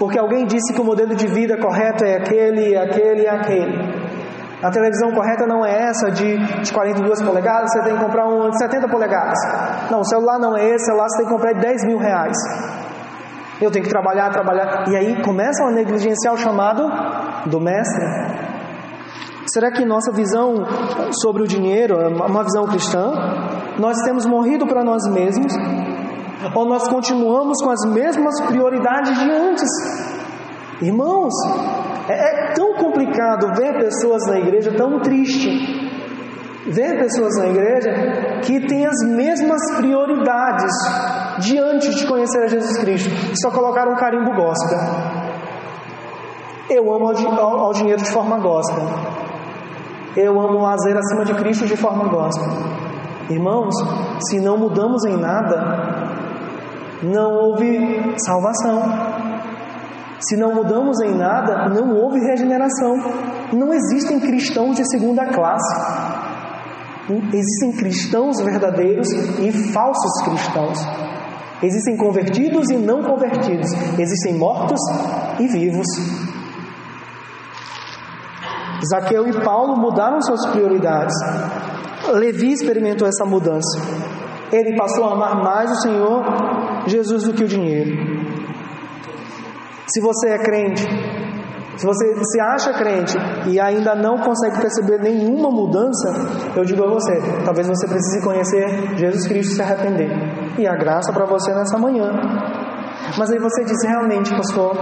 [0.00, 4.10] porque alguém disse que o modelo de vida correto é aquele, aquele e aquele.
[4.62, 8.48] A televisão correta não é essa de, de 42 polegadas, você tem que comprar um
[8.48, 9.38] de 70 polegadas.
[9.90, 11.98] Não, o celular não é esse, o celular você tem que comprar de 10 mil
[11.98, 12.36] reais.
[13.60, 14.88] Eu tenho que trabalhar, trabalhar.
[14.88, 16.82] E aí começa a negligenciar o chamado
[17.44, 18.06] do mestre.
[19.52, 20.64] Será que nossa visão
[21.20, 23.12] sobre o dinheiro é uma visão cristã?
[23.78, 25.52] Nós temos morrido para nós mesmos?
[26.54, 29.68] Ou nós continuamos com as mesmas prioridades de antes?
[30.82, 31.32] Irmãos,
[32.08, 35.90] é, é tão complicado ver pessoas na igreja tão tristes
[36.66, 40.72] ver pessoas na igreja que têm as mesmas prioridades
[41.38, 43.10] diante de conhecer a Jesus Cristo,
[43.40, 44.78] só colocaram um carimbo gospel.
[46.68, 48.84] Eu amo ao, ao dinheiro de forma gospel.
[50.16, 52.48] Eu amo o lazer acima de Cristo de forma gospel.
[53.28, 53.74] Irmãos,
[54.28, 55.99] se não mudamos em nada,
[57.02, 58.82] não houve salvação.
[60.20, 62.94] Se não mudamos em nada, não houve regeneração.
[63.52, 66.20] Não existem cristãos de segunda classe.
[67.32, 70.78] Existem cristãos verdadeiros e falsos cristãos.
[71.62, 73.70] Existem convertidos e não convertidos.
[73.98, 74.80] Existem mortos
[75.38, 75.86] e vivos.
[78.88, 81.14] Zaqueu e Paulo mudaram suas prioridades.
[82.12, 83.78] Levi experimentou essa mudança.
[84.52, 86.24] Ele passou a amar mais o Senhor
[86.86, 87.96] Jesus do que o dinheiro.
[89.86, 90.86] Se você é crente,
[91.76, 93.16] se você se acha crente
[93.46, 96.12] e ainda não consegue perceber nenhuma mudança,
[96.54, 97.12] eu digo a você,
[97.44, 100.10] talvez você precise conhecer Jesus Cristo e se arrepender.
[100.58, 102.12] E a graça para você nessa manhã.
[103.16, 104.76] Mas aí você diz realmente, pastor,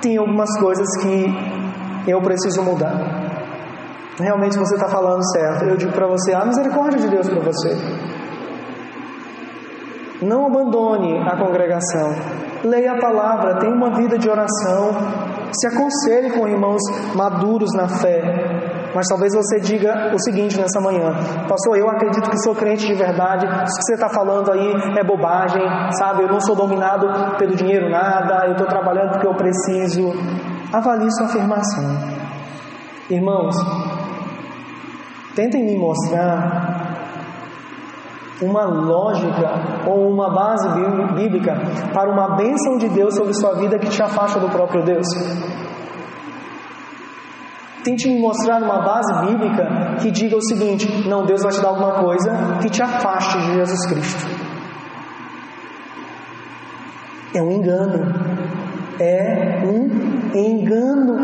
[0.00, 3.26] tem algumas coisas que eu preciso mudar.
[4.18, 5.64] Realmente você está falando certo.
[5.64, 7.76] Eu digo para você: a misericórdia de Deus para você.
[10.22, 12.14] Não abandone a congregação.
[12.64, 14.90] Leia a palavra, tenha uma vida de oração.
[15.52, 16.80] Se aconselhe com irmãos
[17.14, 18.22] maduros na fé.
[18.94, 21.12] Mas talvez você diga o seguinte nessa manhã:
[21.46, 23.44] Pastor, eu acredito que sou crente de verdade.
[23.44, 25.62] Isso que você está falando aí é bobagem,
[25.98, 26.22] sabe?
[26.22, 28.46] Eu não sou dominado pelo dinheiro, nada.
[28.46, 30.12] Eu estou trabalhando porque eu preciso.
[30.72, 31.84] Avalie sua afirmação.
[33.10, 33.54] Irmãos,
[35.34, 36.65] tentem me mostrar
[38.42, 40.68] uma lógica ou uma base
[41.14, 41.54] bíblica
[41.92, 45.06] para uma bênção de Deus sobre sua vida que te afasta do próprio Deus.
[47.84, 51.68] Tente me mostrar uma base bíblica que diga o seguinte: não, Deus vai te dar
[51.68, 52.30] alguma coisa
[52.60, 54.46] que te afaste de Jesus Cristo.
[57.34, 58.36] É um engano
[59.00, 61.16] é um engano.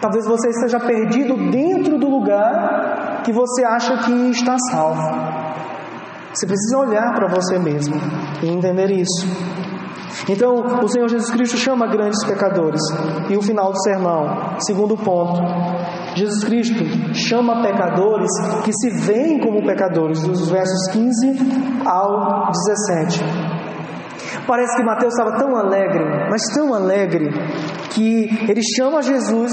[0.00, 5.45] Talvez você esteja perdido dentro do lugar que você acha que está salvo.
[6.36, 7.94] Você precisa olhar para você mesmo
[8.42, 9.26] e entender isso.
[10.28, 12.80] Então, o Senhor Jesus Cristo chama grandes pecadores.
[13.30, 15.40] E o final do sermão, segundo ponto,
[16.14, 18.28] Jesus Cristo chama pecadores
[18.64, 21.38] que se veem como pecadores, dos versos 15
[21.86, 23.24] ao 17.
[24.46, 27.30] Parece que Mateus estava tão alegre, mas tão alegre,
[27.92, 29.52] que ele chama Jesus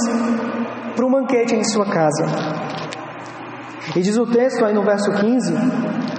[0.97, 2.25] para um banquete em sua casa.
[3.95, 6.12] E diz o texto aí no verso 15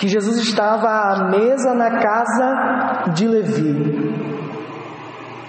[0.00, 4.10] que Jesus estava à mesa na casa de Levi.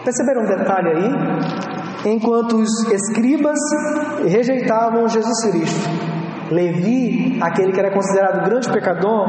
[0.03, 2.13] Perceberam um detalhe aí?
[2.13, 3.57] Enquanto os escribas
[4.27, 5.89] rejeitavam Jesus Cristo,
[6.51, 9.25] Levi, aquele que era considerado grande pecador,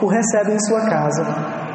[0.00, 1.66] o recebe em sua casa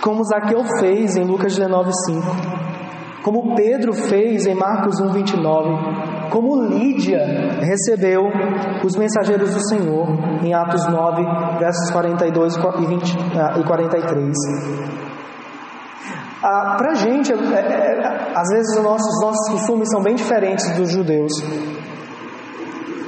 [0.00, 7.20] como Zaqueu fez em Lucas 19:5, como Pedro fez em Marcos 1:29, como Lídia
[7.60, 8.22] recebeu
[8.84, 10.08] os mensageiros do Senhor
[10.42, 11.22] em Atos 9,
[11.58, 13.16] versos 42 e, 20,
[13.58, 14.36] e 43.
[16.42, 20.14] Ah, Para a gente, é, é, é, às vezes os nossos, nossos costumes são bem
[20.14, 21.32] diferentes dos judeus.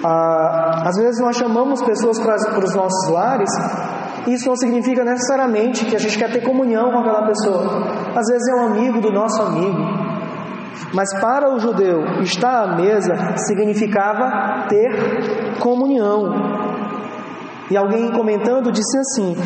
[0.04, 3.50] Ah, às vezes nós chamamos pessoas para os nossos lares
[4.26, 7.82] isso não significa necessariamente que a gente quer ter comunhão com aquela pessoa.
[8.14, 10.01] Às vezes é um amigo do nosso amigo.
[10.92, 16.61] Mas para o judeu, estar à mesa significava ter comunhão.
[17.70, 19.36] E alguém comentando disse assim: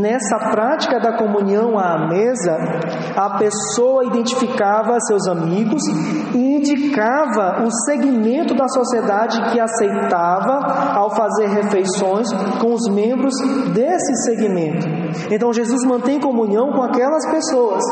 [0.00, 2.56] nessa prática da comunhão à mesa,
[3.16, 5.82] a pessoa identificava seus amigos
[6.34, 12.28] e indicava o segmento da sociedade que aceitava ao fazer refeições
[12.60, 13.34] com os membros
[13.72, 14.86] desse segmento.
[15.30, 17.82] Então Jesus mantém comunhão com aquelas pessoas.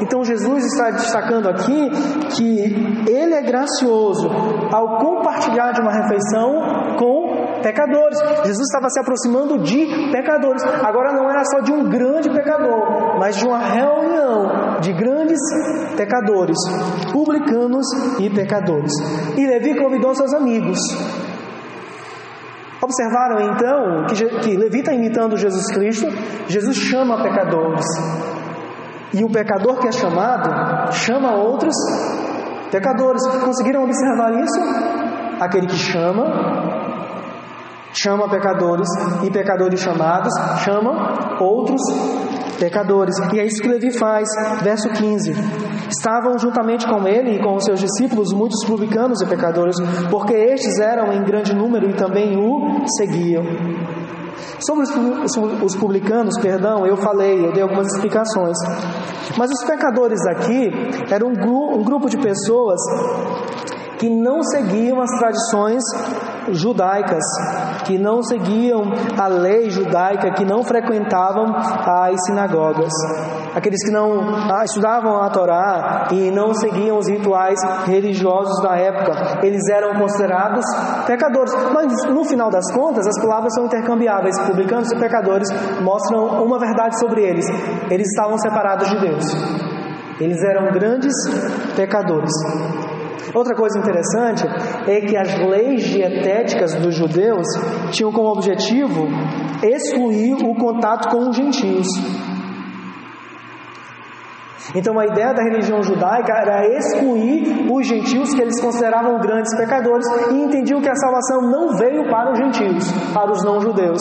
[0.00, 1.90] Então Jesus está destacando aqui
[2.36, 4.28] que ele é gracioso
[4.72, 8.18] ao compartilhar de uma refeição com pecadores.
[8.44, 10.62] Jesus estava se aproximando de pecadores.
[10.82, 15.38] Agora não era só de um grande pecador, mas de uma reunião de grandes
[15.96, 16.56] pecadores,
[17.12, 17.86] publicanos
[18.18, 18.92] e pecadores.
[19.36, 20.78] E Levi convidou seus amigos.
[22.82, 26.06] Observaram então que, que Levi está imitando Jesus Cristo,
[26.46, 27.84] Jesus chama pecadores.
[29.12, 31.74] E o pecador que é chamado chama outros
[32.70, 33.22] pecadores.
[33.44, 34.60] Conseguiram observar isso?
[35.40, 36.65] Aquele que chama
[37.98, 38.88] chama pecadores
[39.24, 40.32] e pecadores chamados
[40.64, 41.80] chama outros
[42.58, 43.14] pecadores.
[43.32, 44.28] E é isso que Levi faz,
[44.62, 45.32] verso 15.
[45.88, 49.76] Estavam juntamente com ele e com os seus discípulos muitos publicanos e pecadores,
[50.10, 53.44] porque estes eram em grande número e também o seguiam.
[54.58, 54.84] Sobre
[55.64, 58.56] os publicanos, perdão, eu falei, eu dei algumas explicações.
[59.36, 60.70] Mas os pecadores aqui
[61.10, 62.80] eram um grupo de pessoas
[63.98, 65.82] que não seguiam as tradições
[66.52, 67.24] judaicas,
[67.84, 68.82] que não seguiam
[69.18, 72.92] a lei judaica, que não frequentavam as sinagogas,
[73.54, 74.20] aqueles que não
[74.50, 80.64] ah, estudavam a Torá e não seguiam os rituais religiosos da época, eles eram considerados
[81.06, 81.52] pecadores.
[81.72, 84.38] Mas no final das contas, as palavras são intercambiáveis.
[84.46, 85.48] Publicanos e pecadores
[85.80, 87.46] mostram uma verdade sobre eles:
[87.90, 89.24] eles estavam separados de Deus.
[90.20, 91.12] Eles eram grandes
[91.76, 92.32] pecadores.
[93.36, 94.46] Outra coisa interessante
[94.88, 97.46] é que as leis dietéticas dos judeus
[97.90, 99.06] tinham como objetivo
[99.62, 101.86] excluir o contato com os gentios.
[104.74, 110.06] Então a ideia da religião judaica era excluir os gentios que eles consideravam grandes pecadores
[110.30, 114.00] e entendiam que a salvação não veio para os gentios, para os não judeus.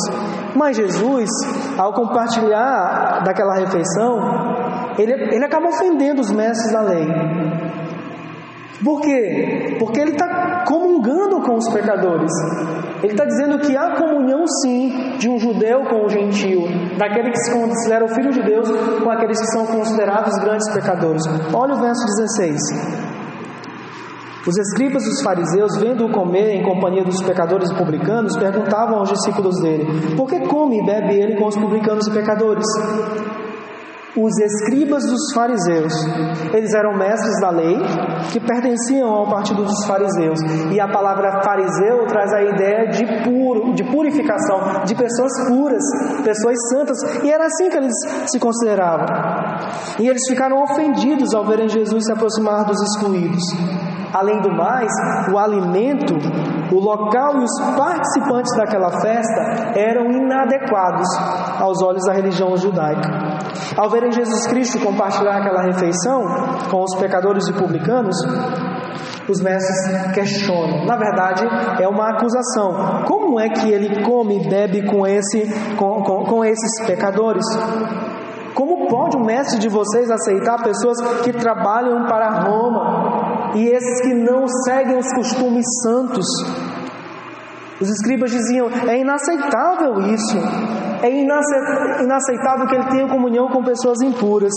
[0.56, 1.30] Mas Jesus,
[1.78, 4.18] ao compartilhar daquela refeição,
[4.98, 7.64] ele, ele acaba ofendendo os mestres da lei.
[8.84, 9.78] Por quê?
[9.80, 12.32] Porque ele está comungando com os pecadores.
[13.02, 16.62] Ele está dizendo que há comunhão sim de um judeu com o gentio,
[16.98, 18.70] daquele que se considera o filho de Deus
[19.02, 21.24] com aqueles que são considerados grandes pecadores.
[21.54, 22.06] Olha o verso
[22.38, 23.16] 16.
[24.48, 29.60] Os escribas dos fariseus, vendo-o comer em companhia dos pecadores e publicanos, perguntavam aos discípulos
[29.60, 32.66] dele: Por que come e bebe ele com os publicanos e pecadores?
[34.18, 35.93] Os escribas dos fariseus.
[36.53, 37.78] Eles eram mestres da lei
[38.32, 40.39] que pertenciam ao partido dos fariseus.
[40.72, 45.84] E a palavra fariseu traz a ideia de puro, de purificação, de pessoas puras,
[46.24, 46.97] pessoas santas.
[47.24, 47.93] E era assim que eles
[48.28, 49.05] se consideravam.
[49.99, 53.43] E eles ficaram ofendidos ao verem Jesus se aproximar dos excluídos.
[54.13, 54.91] Além do mais,
[55.32, 56.16] o alimento,
[56.72, 61.07] o local e os participantes daquela festa eram inadequados
[61.59, 63.09] aos olhos da religião judaica.
[63.78, 66.24] Ao verem Jesus Cristo compartilhar aquela refeição
[66.70, 68.16] com os pecadores e publicanos,
[69.28, 70.86] os mestres questionam.
[70.86, 71.45] Na verdade,
[71.82, 73.03] é uma acusação.
[73.05, 77.45] Como é que ele come e bebe com, esse, com, com, com esses pecadores?
[78.53, 83.14] Como pode o mestre de vocês aceitar pessoas que trabalham para Roma
[83.56, 86.26] e esses que não seguem os costumes santos?
[87.80, 90.38] Os escribas diziam: é inaceitável isso,
[91.01, 91.10] é
[92.03, 94.53] inaceitável que ele tenha comunhão com pessoas impuras.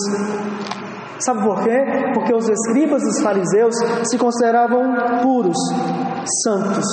[1.21, 1.85] Sabe por quê?
[2.15, 3.75] Porque os escribas dos fariseus
[4.05, 5.57] se consideravam puros,
[6.45, 6.85] santos.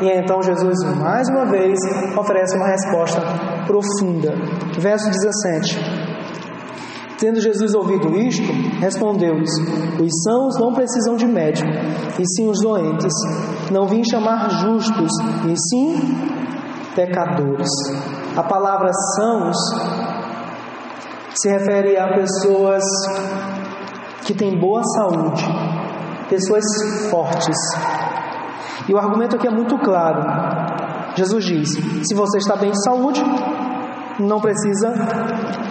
[0.00, 1.78] E então Jesus, mais uma vez,
[2.16, 3.20] oferece uma resposta
[3.66, 4.32] profunda.
[4.78, 5.93] Verso 17.
[7.18, 8.50] Tendo Jesus ouvido isto,
[8.80, 9.50] respondeu-lhes:
[10.00, 11.70] Os sãos não precisam de médico,
[12.18, 13.12] e sim os doentes.
[13.70, 15.10] Não vim chamar justos,
[15.48, 15.96] e sim
[16.94, 17.68] pecadores.
[18.36, 19.56] A palavra sãos
[21.34, 22.82] se refere a pessoas
[24.24, 25.44] que têm boa saúde,
[26.28, 26.64] pessoas
[27.10, 27.56] fortes.
[28.88, 30.20] E o argumento aqui é muito claro.
[31.16, 31.68] Jesus diz:
[32.02, 33.22] se você está bem de saúde,
[34.18, 34.92] não precisa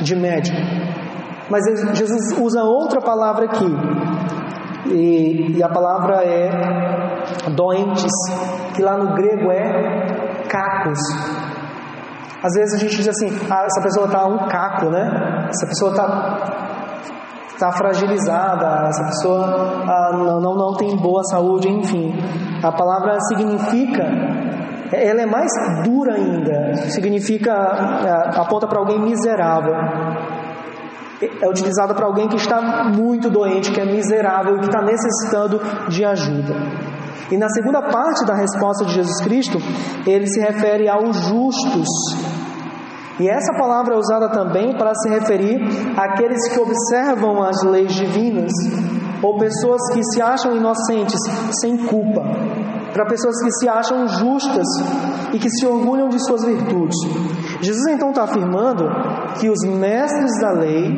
[0.01, 0.82] de médico.
[1.53, 1.61] Mas
[1.93, 3.77] Jesus usa outra palavra aqui,
[4.87, 6.49] e, e, a palavra é
[7.51, 8.11] doentes,
[8.73, 10.97] que lá no grego é cacos.
[12.41, 15.47] Às vezes a gente diz assim, ah, essa pessoa está um caco, né?
[15.47, 16.07] Essa pessoa está
[17.59, 22.15] tá fragilizada, essa pessoa ah, não, não, não tem boa saúde, enfim.
[22.63, 24.03] A palavra significa,
[24.91, 25.51] ela é mais
[25.83, 29.75] dura ainda, significa, é, aponta para alguém miserável
[31.41, 36.03] é utilizada para alguém que está muito doente, que é miserável, que está necessitando de
[36.05, 36.55] ajuda.
[37.31, 39.57] E na segunda parte da resposta de Jesus Cristo,
[40.05, 41.87] ele se refere aos justos.
[43.19, 45.59] E essa palavra é usada também para se referir
[45.97, 48.51] àqueles que observam as leis divinas,
[49.21, 51.19] ou pessoas que se acham inocentes,
[51.61, 52.23] sem culpa.
[52.93, 54.67] para pessoas que se acham justas
[55.33, 56.95] e que se orgulham de suas virtudes.
[57.63, 58.83] Jesus então está afirmando
[59.39, 60.93] que os mestres da lei,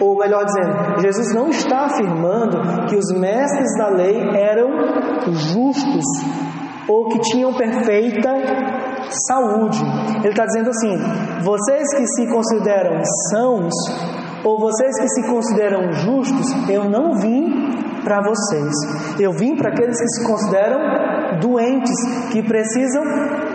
[0.00, 4.70] ou melhor dizendo, Jesus não está afirmando que os mestres da lei eram
[5.30, 6.04] justos
[6.88, 8.30] ou que tinham perfeita
[9.28, 9.82] saúde.
[10.18, 10.96] Ele está dizendo assim:
[11.42, 13.72] vocês que se consideram sãos,
[14.44, 18.72] ou vocês que se consideram justos, eu não vim para vocês.
[19.18, 20.78] Eu vim para aqueles que se consideram
[21.40, 21.96] doentes,
[22.30, 23.02] que precisam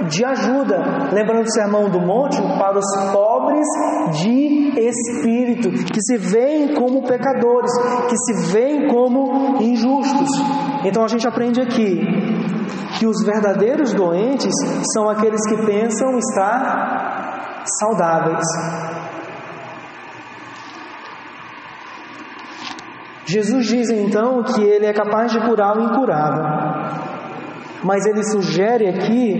[0.09, 1.09] de ajuda.
[1.13, 3.67] Lembrando do Sermão do Monte, para os pobres
[4.21, 7.71] de espírito, que se veem como pecadores,
[8.09, 10.29] que se veem como injustos.
[10.83, 12.01] Então a gente aprende aqui
[12.97, 14.53] que os verdadeiros doentes
[14.93, 18.45] são aqueles que pensam estar saudáveis.
[23.31, 26.43] Jesus diz então que ele é capaz de curar o incurável.
[27.83, 29.39] Mas ele sugere aqui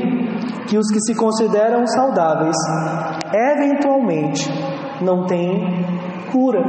[0.67, 2.55] que os que se consideram saudáveis,
[3.33, 4.47] eventualmente,
[5.01, 5.83] não têm
[6.31, 6.61] cura.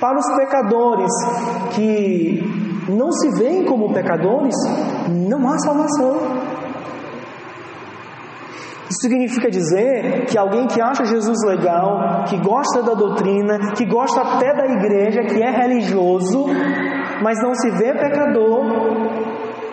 [0.00, 1.12] Para os pecadores
[1.76, 2.42] que
[2.88, 4.56] não se veem como pecadores,
[5.08, 6.33] não há salvação.
[8.94, 14.20] Isso significa dizer que alguém que acha Jesus legal, que gosta da doutrina, que gosta
[14.20, 16.46] até da igreja, que é religioso,
[17.20, 18.64] mas não se vê pecador,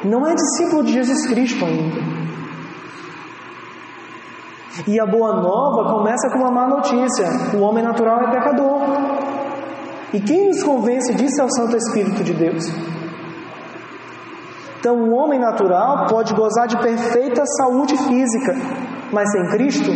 [0.04, 2.02] não é discípulo de Jesus Cristo ainda.
[4.88, 8.82] E a boa nova começa com uma má notícia: o homem natural é pecador.
[10.14, 12.66] E quem nos convence disso é o Santo Espírito de Deus.
[14.80, 18.56] Então, o homem natural pode gozar de perfeita saúde física,
[19.12, 19.92] mas sem Cristo,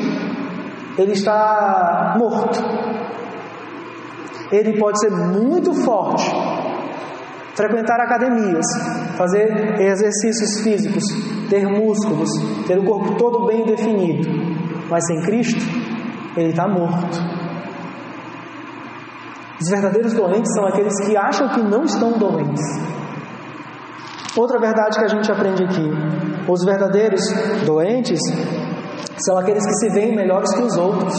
[0.97, 2.59] ele está morto.
[4.51, 6.23] Ele pode ser muito forte,
[7.55, 8.65] frequentar academias,
[9.17, 11.03] fazer exercícios físicos,
[11.49, 12.29] ter músculos,
[12.67, 14.29] ter o corpo todo bem definido,
[14.89, 15.61] mas sem Cristo,
[16.37, 17.17] ele está morto.
[19.59, 22.61] Os verdadeiros doentes são aqueles que acham que não estão doentes.
[24.37, 25.89] Outra verdade que a gente aprende aqui:
[26.47, 27.21] os verdadeiros
[27.65, 28.19] doentes
[29.17, 31.13] são aqueles que se veem melhores que os outros.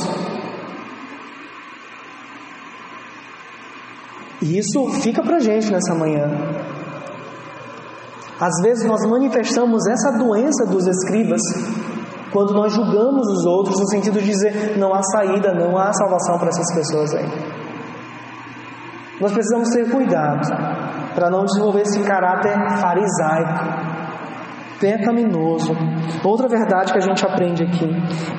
[4.43, 6.29] E isso fica para gente nessa manhã.
[8.39, 11.41] Às vezes nós manifestamos essa doença dos escribas
[12.33, 16.39] quando nós julgamos os outros no sentido de dizer não há saída, não há salvação
[16.39, 17.27] para essas pessoas aí.
[19.21, 20.47] Nós precisamos ter cuidado
[21.15, 23.96] para não desenvolver esse caráter farisaico
[24.81, 25.73] pecaminoso.
[26.25, 27.91] Outra verdade que a gente aprende aqui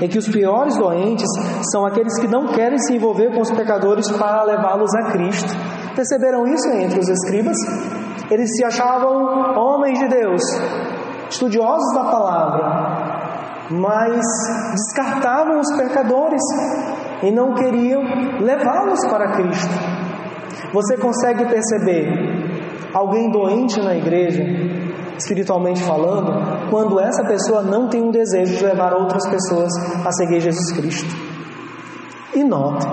[0.01, 1.27] é que os piores doentes
[1.71, 5.49] são aqueles que não querem se envolver com os pecadores para levá-los a Cristo.
[5.95, 7.55] Perceberam isso entre os escribas?
[8.29, 10.41] Eles se achavam homens de Deus,
[11.29, 14.21] estudiosos da palavra, mas
[14.73, 16.41] descartavam os pecadores
[17.23, 18.01] e não queriam
[18.39, 19.73] levá-los para Cristo.
[20.73, 22.07] Você consegue perceber
[22.93, 24.43] alguém doente na igreja
[25.17, 29.71] espiritualmente falando, quando essa pessoa não tem um desejo de levar outras pessoas
[30.05, 31.15] a seguir Jesus Cristo.
[32.35, 32.85] E note,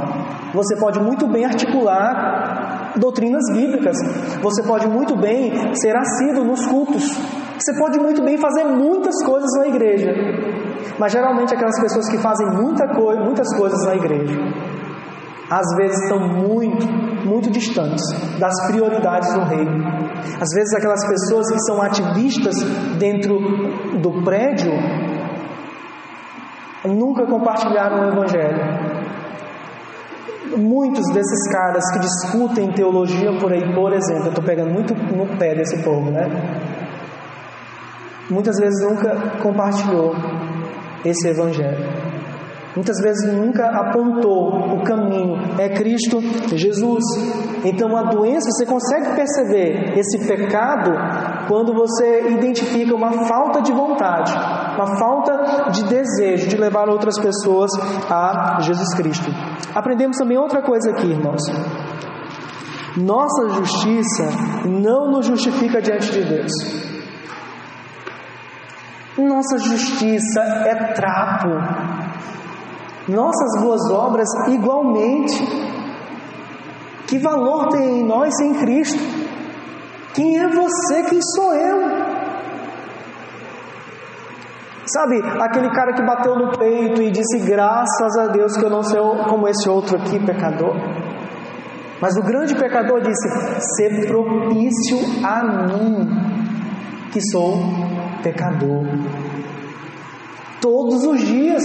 [0.55, 3.97] você pode muito bem articular doutrinas bíblicas,
[4.41, 7.05] você pode muito bem ser assíduo nos cultos,
[7.59, 10.13] você pode muito bem fazer muitas coisas na igreja,
[10.99, 14.39] mas geralmente aquelas pessoas que fazem muita co muitas coisas na igreja,
[15.51, 16.87] às vezes estão muito,
[17.27, 18.03] muito distantes
[18.39, 19.85] das prioridades do reino.
[20.41, 22.55] Às vezes aquelas pessoas que são ativistas
[22.99, 23.39] dentro
[24.01, 24.73] do prédio
[26.85, 28.95] nunca compartilharam o evangelho.
[30.57, 35.27] Muitos desses caras que discutem teologia por aí, por exemplo, eu estou pegando muito no
[35.39, 36.29] pé desse povo, né?
[38.31, 40.15] Muitas vezes nunca compartilhou
[41.05, 41.85] esse evangelho.
[42.75, 46.21] Muitas vezes nunca apontou o caminho, é Cristo
[46.57, 47.05] Jesus.
[47.65, 50.91] Então a doença, você consegue perceber esse pecado
[51.47, 54.33] quando você identifica uma falta de vontade,
[54.75, 57.71] uma falta de desejo de levar outras pessoas
[58.11, 59.31] a Jesus Cristo.
[59.73, 61.43] Aprendemos também outra coisa aqui, irmãos.
[62.97, 64.29] Nossa justiça
[64.67, 66.53] não nos justifica diante de Deus.
[69.17, 71.94] Nossa justiça é trapo
[73.09, 75.43] nossas boas obras igualmente.
[77.07, 78.99] Que valor tem em nós sem Cristo?
[80.15, 81.03] Quem é você?
[81.09, 82.25] Quem sou eu?
[84.87, 88.83] Sabe, aquele cara que bateu no peito e disse graças a Deus que eu não
[88.83, 90.75] sou como esse outro aqui, pecador.
[92.01, 93.29] Mas o grande pecador disse:
[93.77, 96.35] ser propício a mim.
[97.11, 97.57] que sou
[98.23, 98.85] pecador.
[100.65, 101.63] Todos os dias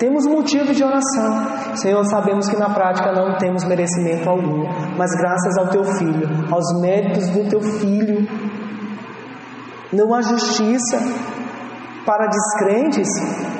[0.00, 1.76] temos motivo de oração.
[1.76, 4.64] Senhor, sabemos que na prática não temos merecimento algum,
[4.98, 8.26] mas graças ao teu filho, aos méritos do teu filho,
[9.92, 10.98] não há justiça
[12.04, 13.06] para descrentes,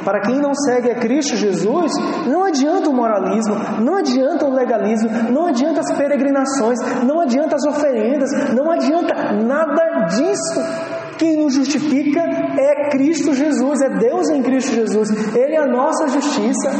[0.04, 1.92] para quem não segue a Cristo Jesus,
[2.26, 7.64] não adianta o moralismo, não adianta o legalismo, não adianta as peregrinações, não adianta as
[7.64, 10.89] oferendas, não adianta nada disso.
[11.20, 15.36] Quem nos justifica é Cristo Jesus, é Deus em Cristo Jesus.
[15.36, 16.70] Ele é a nossa justiça.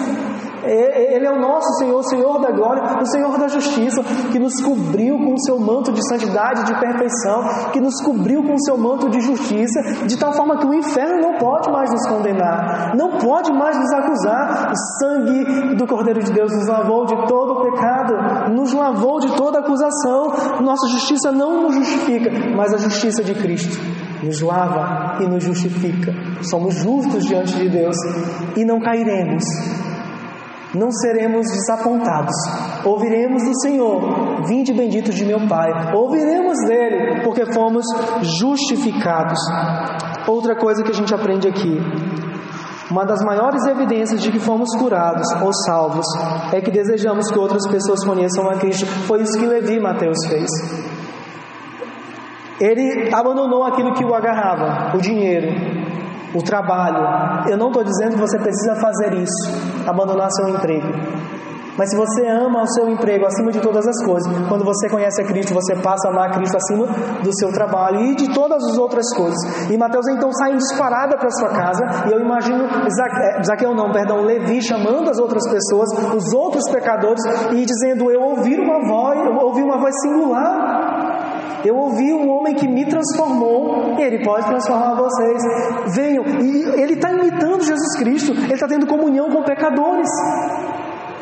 [0.64, 4.61] Ele é o nosso Senhor, o Senhor da glória, o Senhor da justiça, que nos
[4.62, 8.78] cobriu com o seu manto de santidade, de perfeição, que nos cobriu com o seu
[8.78, 13.18] manto de justiça, de tal forma que o inferno não pode mais nos condenar, não
[13.18, 14.70] pode mais nos acusar.
[14.70, 19.34] O sangue do Cordeiro de Deus nos lavou de todo o pecado, nos lavou de
[19.36, 20.32] toda acusação.
[20.61, 23.78] Nossa justiça não nos justifica, mas a justiça de Cristo
[24.23, 26.12] nos lava e nos justifica.
[26.43, 27.97] Somos justos diante de Deus
[28.57, 29.45] e não cairemos
[30.75, 32.35] não seremos desapontados.
[32.85, 35.68] Ouviremos do Senhor, vinde benditos de meu Pai.
[35.95, 37.85] Ouviremos dele, porque fomos
[38.39, 39.39] justificados.
[40.29, 41.77] Outra coisa que a gente aprende aqui.
[42.91, 46.07] Uma das maiores evidências de que fomos curados ou salvos
[46.53, 48.85] é que desejamos que outras pessoas conheçam a Cristo.
[49.07, 50.89] Foi isso que Levi Mateus fez.
[52.61, 55.48] Ele abandonou aquilo que o agarrava, o dinheiro,
[56.34, 57.48] o trabalho.
[57.48, 60.88] Eu não estou dizendo que você precisa fazer isso, abandonar seu emprego.
[61.80, 65.22] Mas se você ama o seu emprego acima de todas as coisas, quando você conhece
[65.22, 66.86] a Cristo, você passa a amar a Cristo acima
[67.22, 69.70] do seu trabalho e de todas as outras coisas.
[69.70, 74.20] E Mateus então sai disparada para sua casa, e eu imagino é, Zaqueu não, perdão,
[74.20, 79.36] Levi chamando as outras pessoas, os outros pecadores, e dizendo: Eu ouvi uma voz, eu
[79.36, 80.80] ouvi uma voz singular
[81.64, 85.42] eu ouvi um homem que me transformou, ele pode transformar vocês.
[85.94, 86.24] Venham.
[86.40, 90.08] E ele está imitando Jesus Cristo, ele está tendo comunhão com pecadores.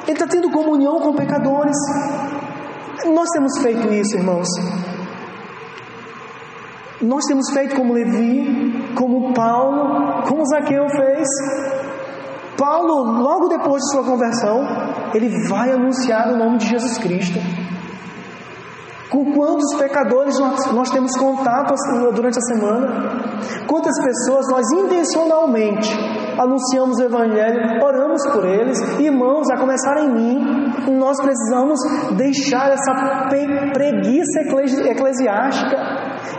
[0.04, 1.76] Ele está tendo comunhão com pecadores.
[3.06, 4.48] Nós temos feito isso, irmãos.
[7.00, 11.28] Nós temos feito como Levi, como Paulo, como Zaqueu fez.
[12.56, 14.64] Paulo, logo depois de sua conversão,
[15.14, 17.38] ele vai anunciar o nome de Jesus Cristo.
[19.10, 21.74] Com quantos pecadores nós, nós temos contato
[22.14, 22.86] durante a semana?
[23.66, 25.88] Quantas pessoas nós intencionalmente
[26.38, 31.80] anunciamos o Evangelho, oramos por eles, irmãos, a começar em mim, nós precisamos
[32.16, 33.28] deixar essa
[33.72, 34.40] preguiça
[34.84, 35.76] eclesiástica,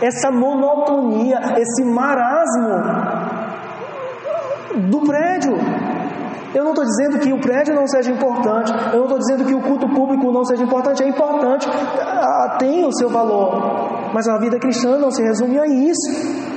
[0.00, 3.40] essa monotonia, esse marasmo
[4.90, 5.89] do prédio.
[6.54, 9.54] Eu não estou dizendo que o prédio não seja importante, eu não estou dizendo que
[9.54, 14.36] o culto público não seja importante, é importante, ah, tem o seu valor, mas a
[14.38, 16.50] vida cristã não se resume a isso.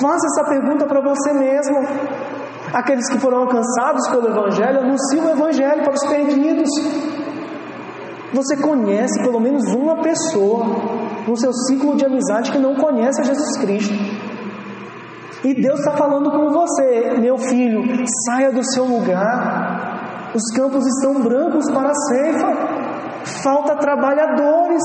[0.00, 1.76] Faça essa pergunta para você mesmo.
[2.72, 6.68] Aqueles que foram alcançados pelo Evangelho, anunciam o Evangelho para os perdidos.
[8.32, 10.64] Você conhece pelo menos uma pessoa
[11.26, 14.29] no seu ciclo de amizade que não conhece a Jesus Cristo.
[15.42, 17.82] E Deus está falando com você, meu filho,
[18.26, 20.30] saia do seu lugar.
[20.34, 22.46] Os campos estão brancos para a ceifa.
[23.42, 24.82] Falta trabalhadores.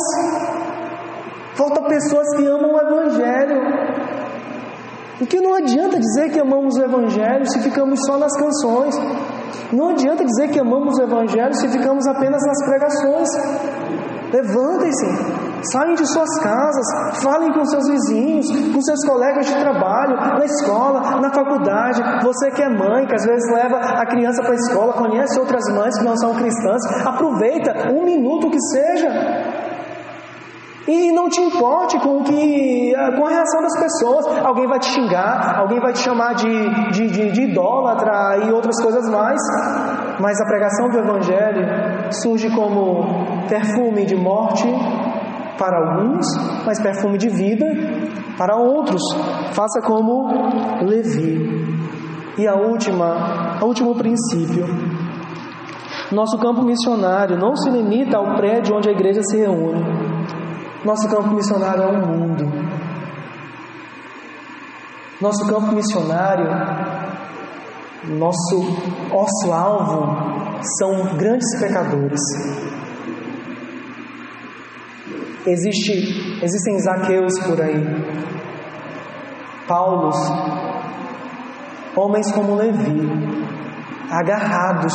[1.56, 3.62] Falta pessoas que amam o Evangelho.
[5.22, 8.96] O que não adianta dizer que amamos o Evangelho se ficamos só nas canções.
[9.72, 13.30] Não adianta dizer que amamos o Evangelho se ficamos apenas nas pregações.
[14.34, 15.06] Levantem-se,
[15.72, 16.86] Saiam de suas casas,
[17.24, 22.02] falem com seus vizinhos, com seus colegas de trabalho, na escola, na faculdade.
[22.24, 25.64] Você que é mãe, que às vezes leva a criança para a escola, conhece outras
[25.74, 29.10] mães que não são cristãs, aproveita um minuto que seja.
[30.88, 34.28] E não te importe com, que, com a reação das pessoas.
[34.46, 38.80] Alguém vai te xingar, alguém vai te chamar de, de, de, de idólatra e outras
[38.80, 39.42] coisas mais.
[40.20, 43.04] Mas a pregação do Evangelho surge como
[43.48, 44.68] perfume de morte
[45.58, 46.26] para alguns,
[46.66, 47.66] mas perfume de vida
[48.38, 49.02] para outros.
[49.54, 50.28] Faça como
[50.82, 51.66] Levi.
[52.38, 54.66] E a última, o último princípio.
[56.12, 59.84] Nosso campo missionário não se limita ao prédio onde a igreja se reúne.
[60.84, 62.46] Nosso campo missionário é o mundo.
[65.20, 66.46] Nosso campo missionário,
[68.20, 70.36] nosso nosso alvo
[70.78, 72.20] são grandes pecadores
[75.48, 77.80] Existe, existem Zaqueus por aí,
[79.68, 80.16] Paulos,
[81.96, 83.00] homens como Levi,
[84.10, 84.94] agarrados,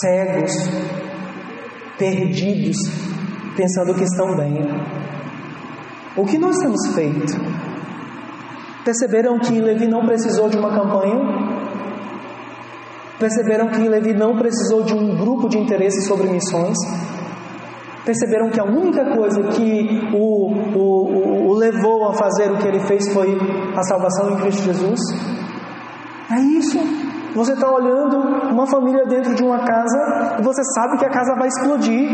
[0.00, 0.52] cegos,
[1.98, 2.76] perdidos,
[3.56, 4.70] pensando que estão bem.
[6.16, 7.32] O que nós temos feito?
[8.84, 11.18] Perceberam que Levi não precisou de uma campanha?
[13.18, 16.76] Perceberam que Levi não precisou de um grupo de interesse sobre missões?
[18.04, 22.80] Perceberam que a única coisa que o, o, o, levou a fazer o que ele
[22.80, 23.38] fez foi
[23.76, 25.00] a salvação em Cristo Jesus?
[26.30, 26.78] É isso.
[27.34, 28.18] Você está olhando
[28.52, 32.10] uma família dentro de uma casa e você sabe que a casa vai explodir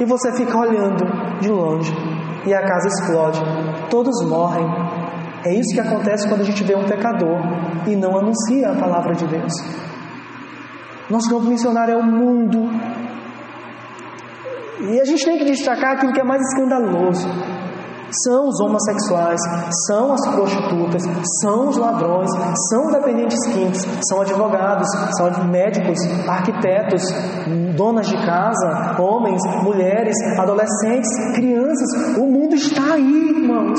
[0.00, 1.04] e você fica olhando
[1.40, 1.92] de longe
[2.46, 3.40] e a casa explode.
[3.90, 4.66] Todos morrem.
[5.44, 7.38] É isso que acontece quando a gente vê um pecador
[7.86, 9.52] e não anuncia a palavra de Deus.
[11.10, 12.70] Nosso campo missionário é o mundo.
[14.82, 17.28] E a gente tem que destacar aquilo que é mais escandaloso.
[18.24, 19.40] São os homossexuais,
[19.86, 21.02] são as prostitutas,
[21.40, 22.28] são os ladrões,
[22.68, 27.04] são dependentes químicos, são advogados, são médicos, arquitetos,
[27.76, 32.16] donas de casa, homens, mulheres, adolescentes, crianças.
[32.18, 33.78] O mundo está aí, irmãos.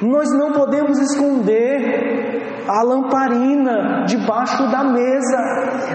[0.00, 5.38] Nós não podemos esconder a lamparina debaixo da mesa.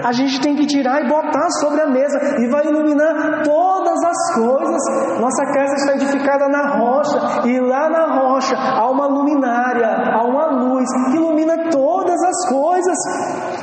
[0.04, 4.34] A gente tem que tirar e botar sobre a mesa e vai iluminar todas as
[4.34, 5.20] coisas.
[5.20, 10.46] Nossa casa está edificada na rocha e lá na rocha há uma luminária, há uma
[10.46, 12.98] luz que ilumina todas as coisas.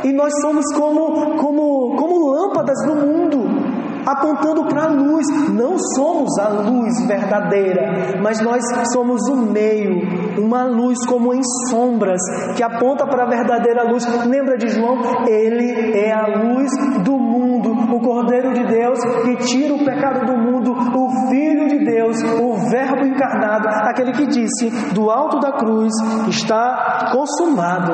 [0.03, 3.64] E nós somos como como como lâmpadas no mundo
[4.05, 5.25] apontando para a luz.
[5.49, 12.21] Não somos a luz verdadeira, mas nós somos o meio, uma luz como em sombras,
[12.55, 14.05] que aponta para a verdadeira luz.
[14.25, 15.25] Lembra de João?
[15.27, 16.71] Ele é a luz
[17.03, 21.85] do mundo, o Cordeiro de Deus que tira o pecado do mundo, o Filho de
[21.85, 25.93] Deus, o Verbo encarnado, aquele que disse do alto da cruz
[26.27, 27.93] está consumado.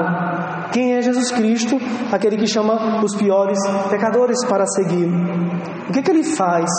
[0.71, 1.77] Quem é Jesus Cristo?
[2.11, 3.57] Aquele que chama os piores
[3.89, 5.17] pecadores para segui-lo.
[5.89, 6.69] O que, que ele faz?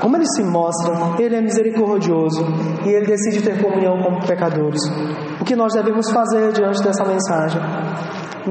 [0.00, 0.92] Como ele se mostra?
[1.18, 2.44] Ele é misericordioso
[2.84, 4.80] e ele decide ter comunhão com pecadores.
[5.40, 7.60] O que nós devemos fazer diante dessa mensagem?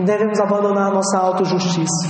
[0.05, 2.07] Devemos abandonar nossa autojustiça,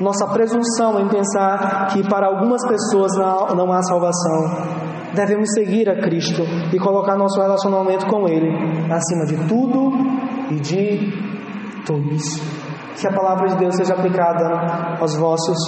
[0.00, 3.12] nossa presunção em pensar que para algumas pessoas
[3.54, 4.82] não há salvação.
[5.14, 6.42] Devemos seguir a Cristo
[6.72, 8.48] e colocar nosso relacionamento com Ele
[8.90, 9.92] acima de tudo
[10.50, 11.31] e de
[11.84, 12.22] todos.
[13.00, 15.58] Que a palavra de Deus seja aplicada aos vossos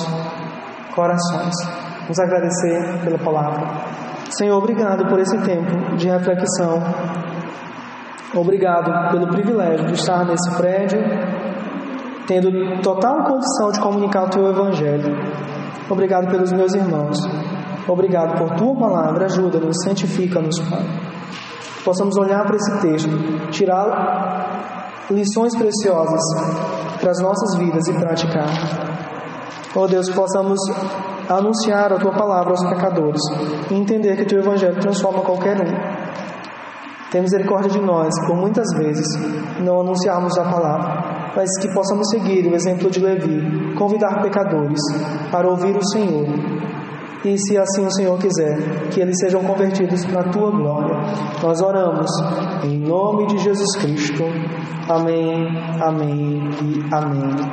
[0.94, 1.54] corações.
[2.02, 3.66] Vamos agradecer pela palavra.
[4.30, 6.80] Senhor, obrigado por esse tempo de reflexão.
[8.34, 10.98] Obrigado pelo privilégio de estar nesse prédio,
[12.26, 15.16] tendo total condição de comunicar o teu evangelho.
[15.88, 17.18] Obrigado pelos meus irmãos.
[17.86, 19.26] Obrigado por tua palavra.
[19.26, 20.82] Ajuda-nos, santifica-nos, Pai.
[21.84, 23.10] Possamos olhar para esse texto,
[23.50, 24.73] tirar
[25.10, 26.20] lições preciosas
[27.00, 28.48] para as nossas vidas e praticar.
[29.76, 30.58] Oh Deus, possamos
[31.28, 33.20] anunciar a tua palavra aos pecadores
[33.70, 36.04] e entender que o teu evangelho transforma qualquer um.
[37.10, 39.06] Tem misericórdia de nós, por muitas vezes
[39.60, 44.80] não anunciarmos a palavra, mas que possamos seguir o exemplo de Levi, convidar pecadores
[45.30, 46.26] para ouvir o Senhor
[47.24, 50.96] e, se assim o Senhor quiser, que eles sejam convertidos para a tua glória.
[51.42, 52.10] Nós oramos
[52.62, 54.24] em nome de Jesus Cristo.
[54.88, 55.46] Amém,
[55.80, 57.50] amém e amém.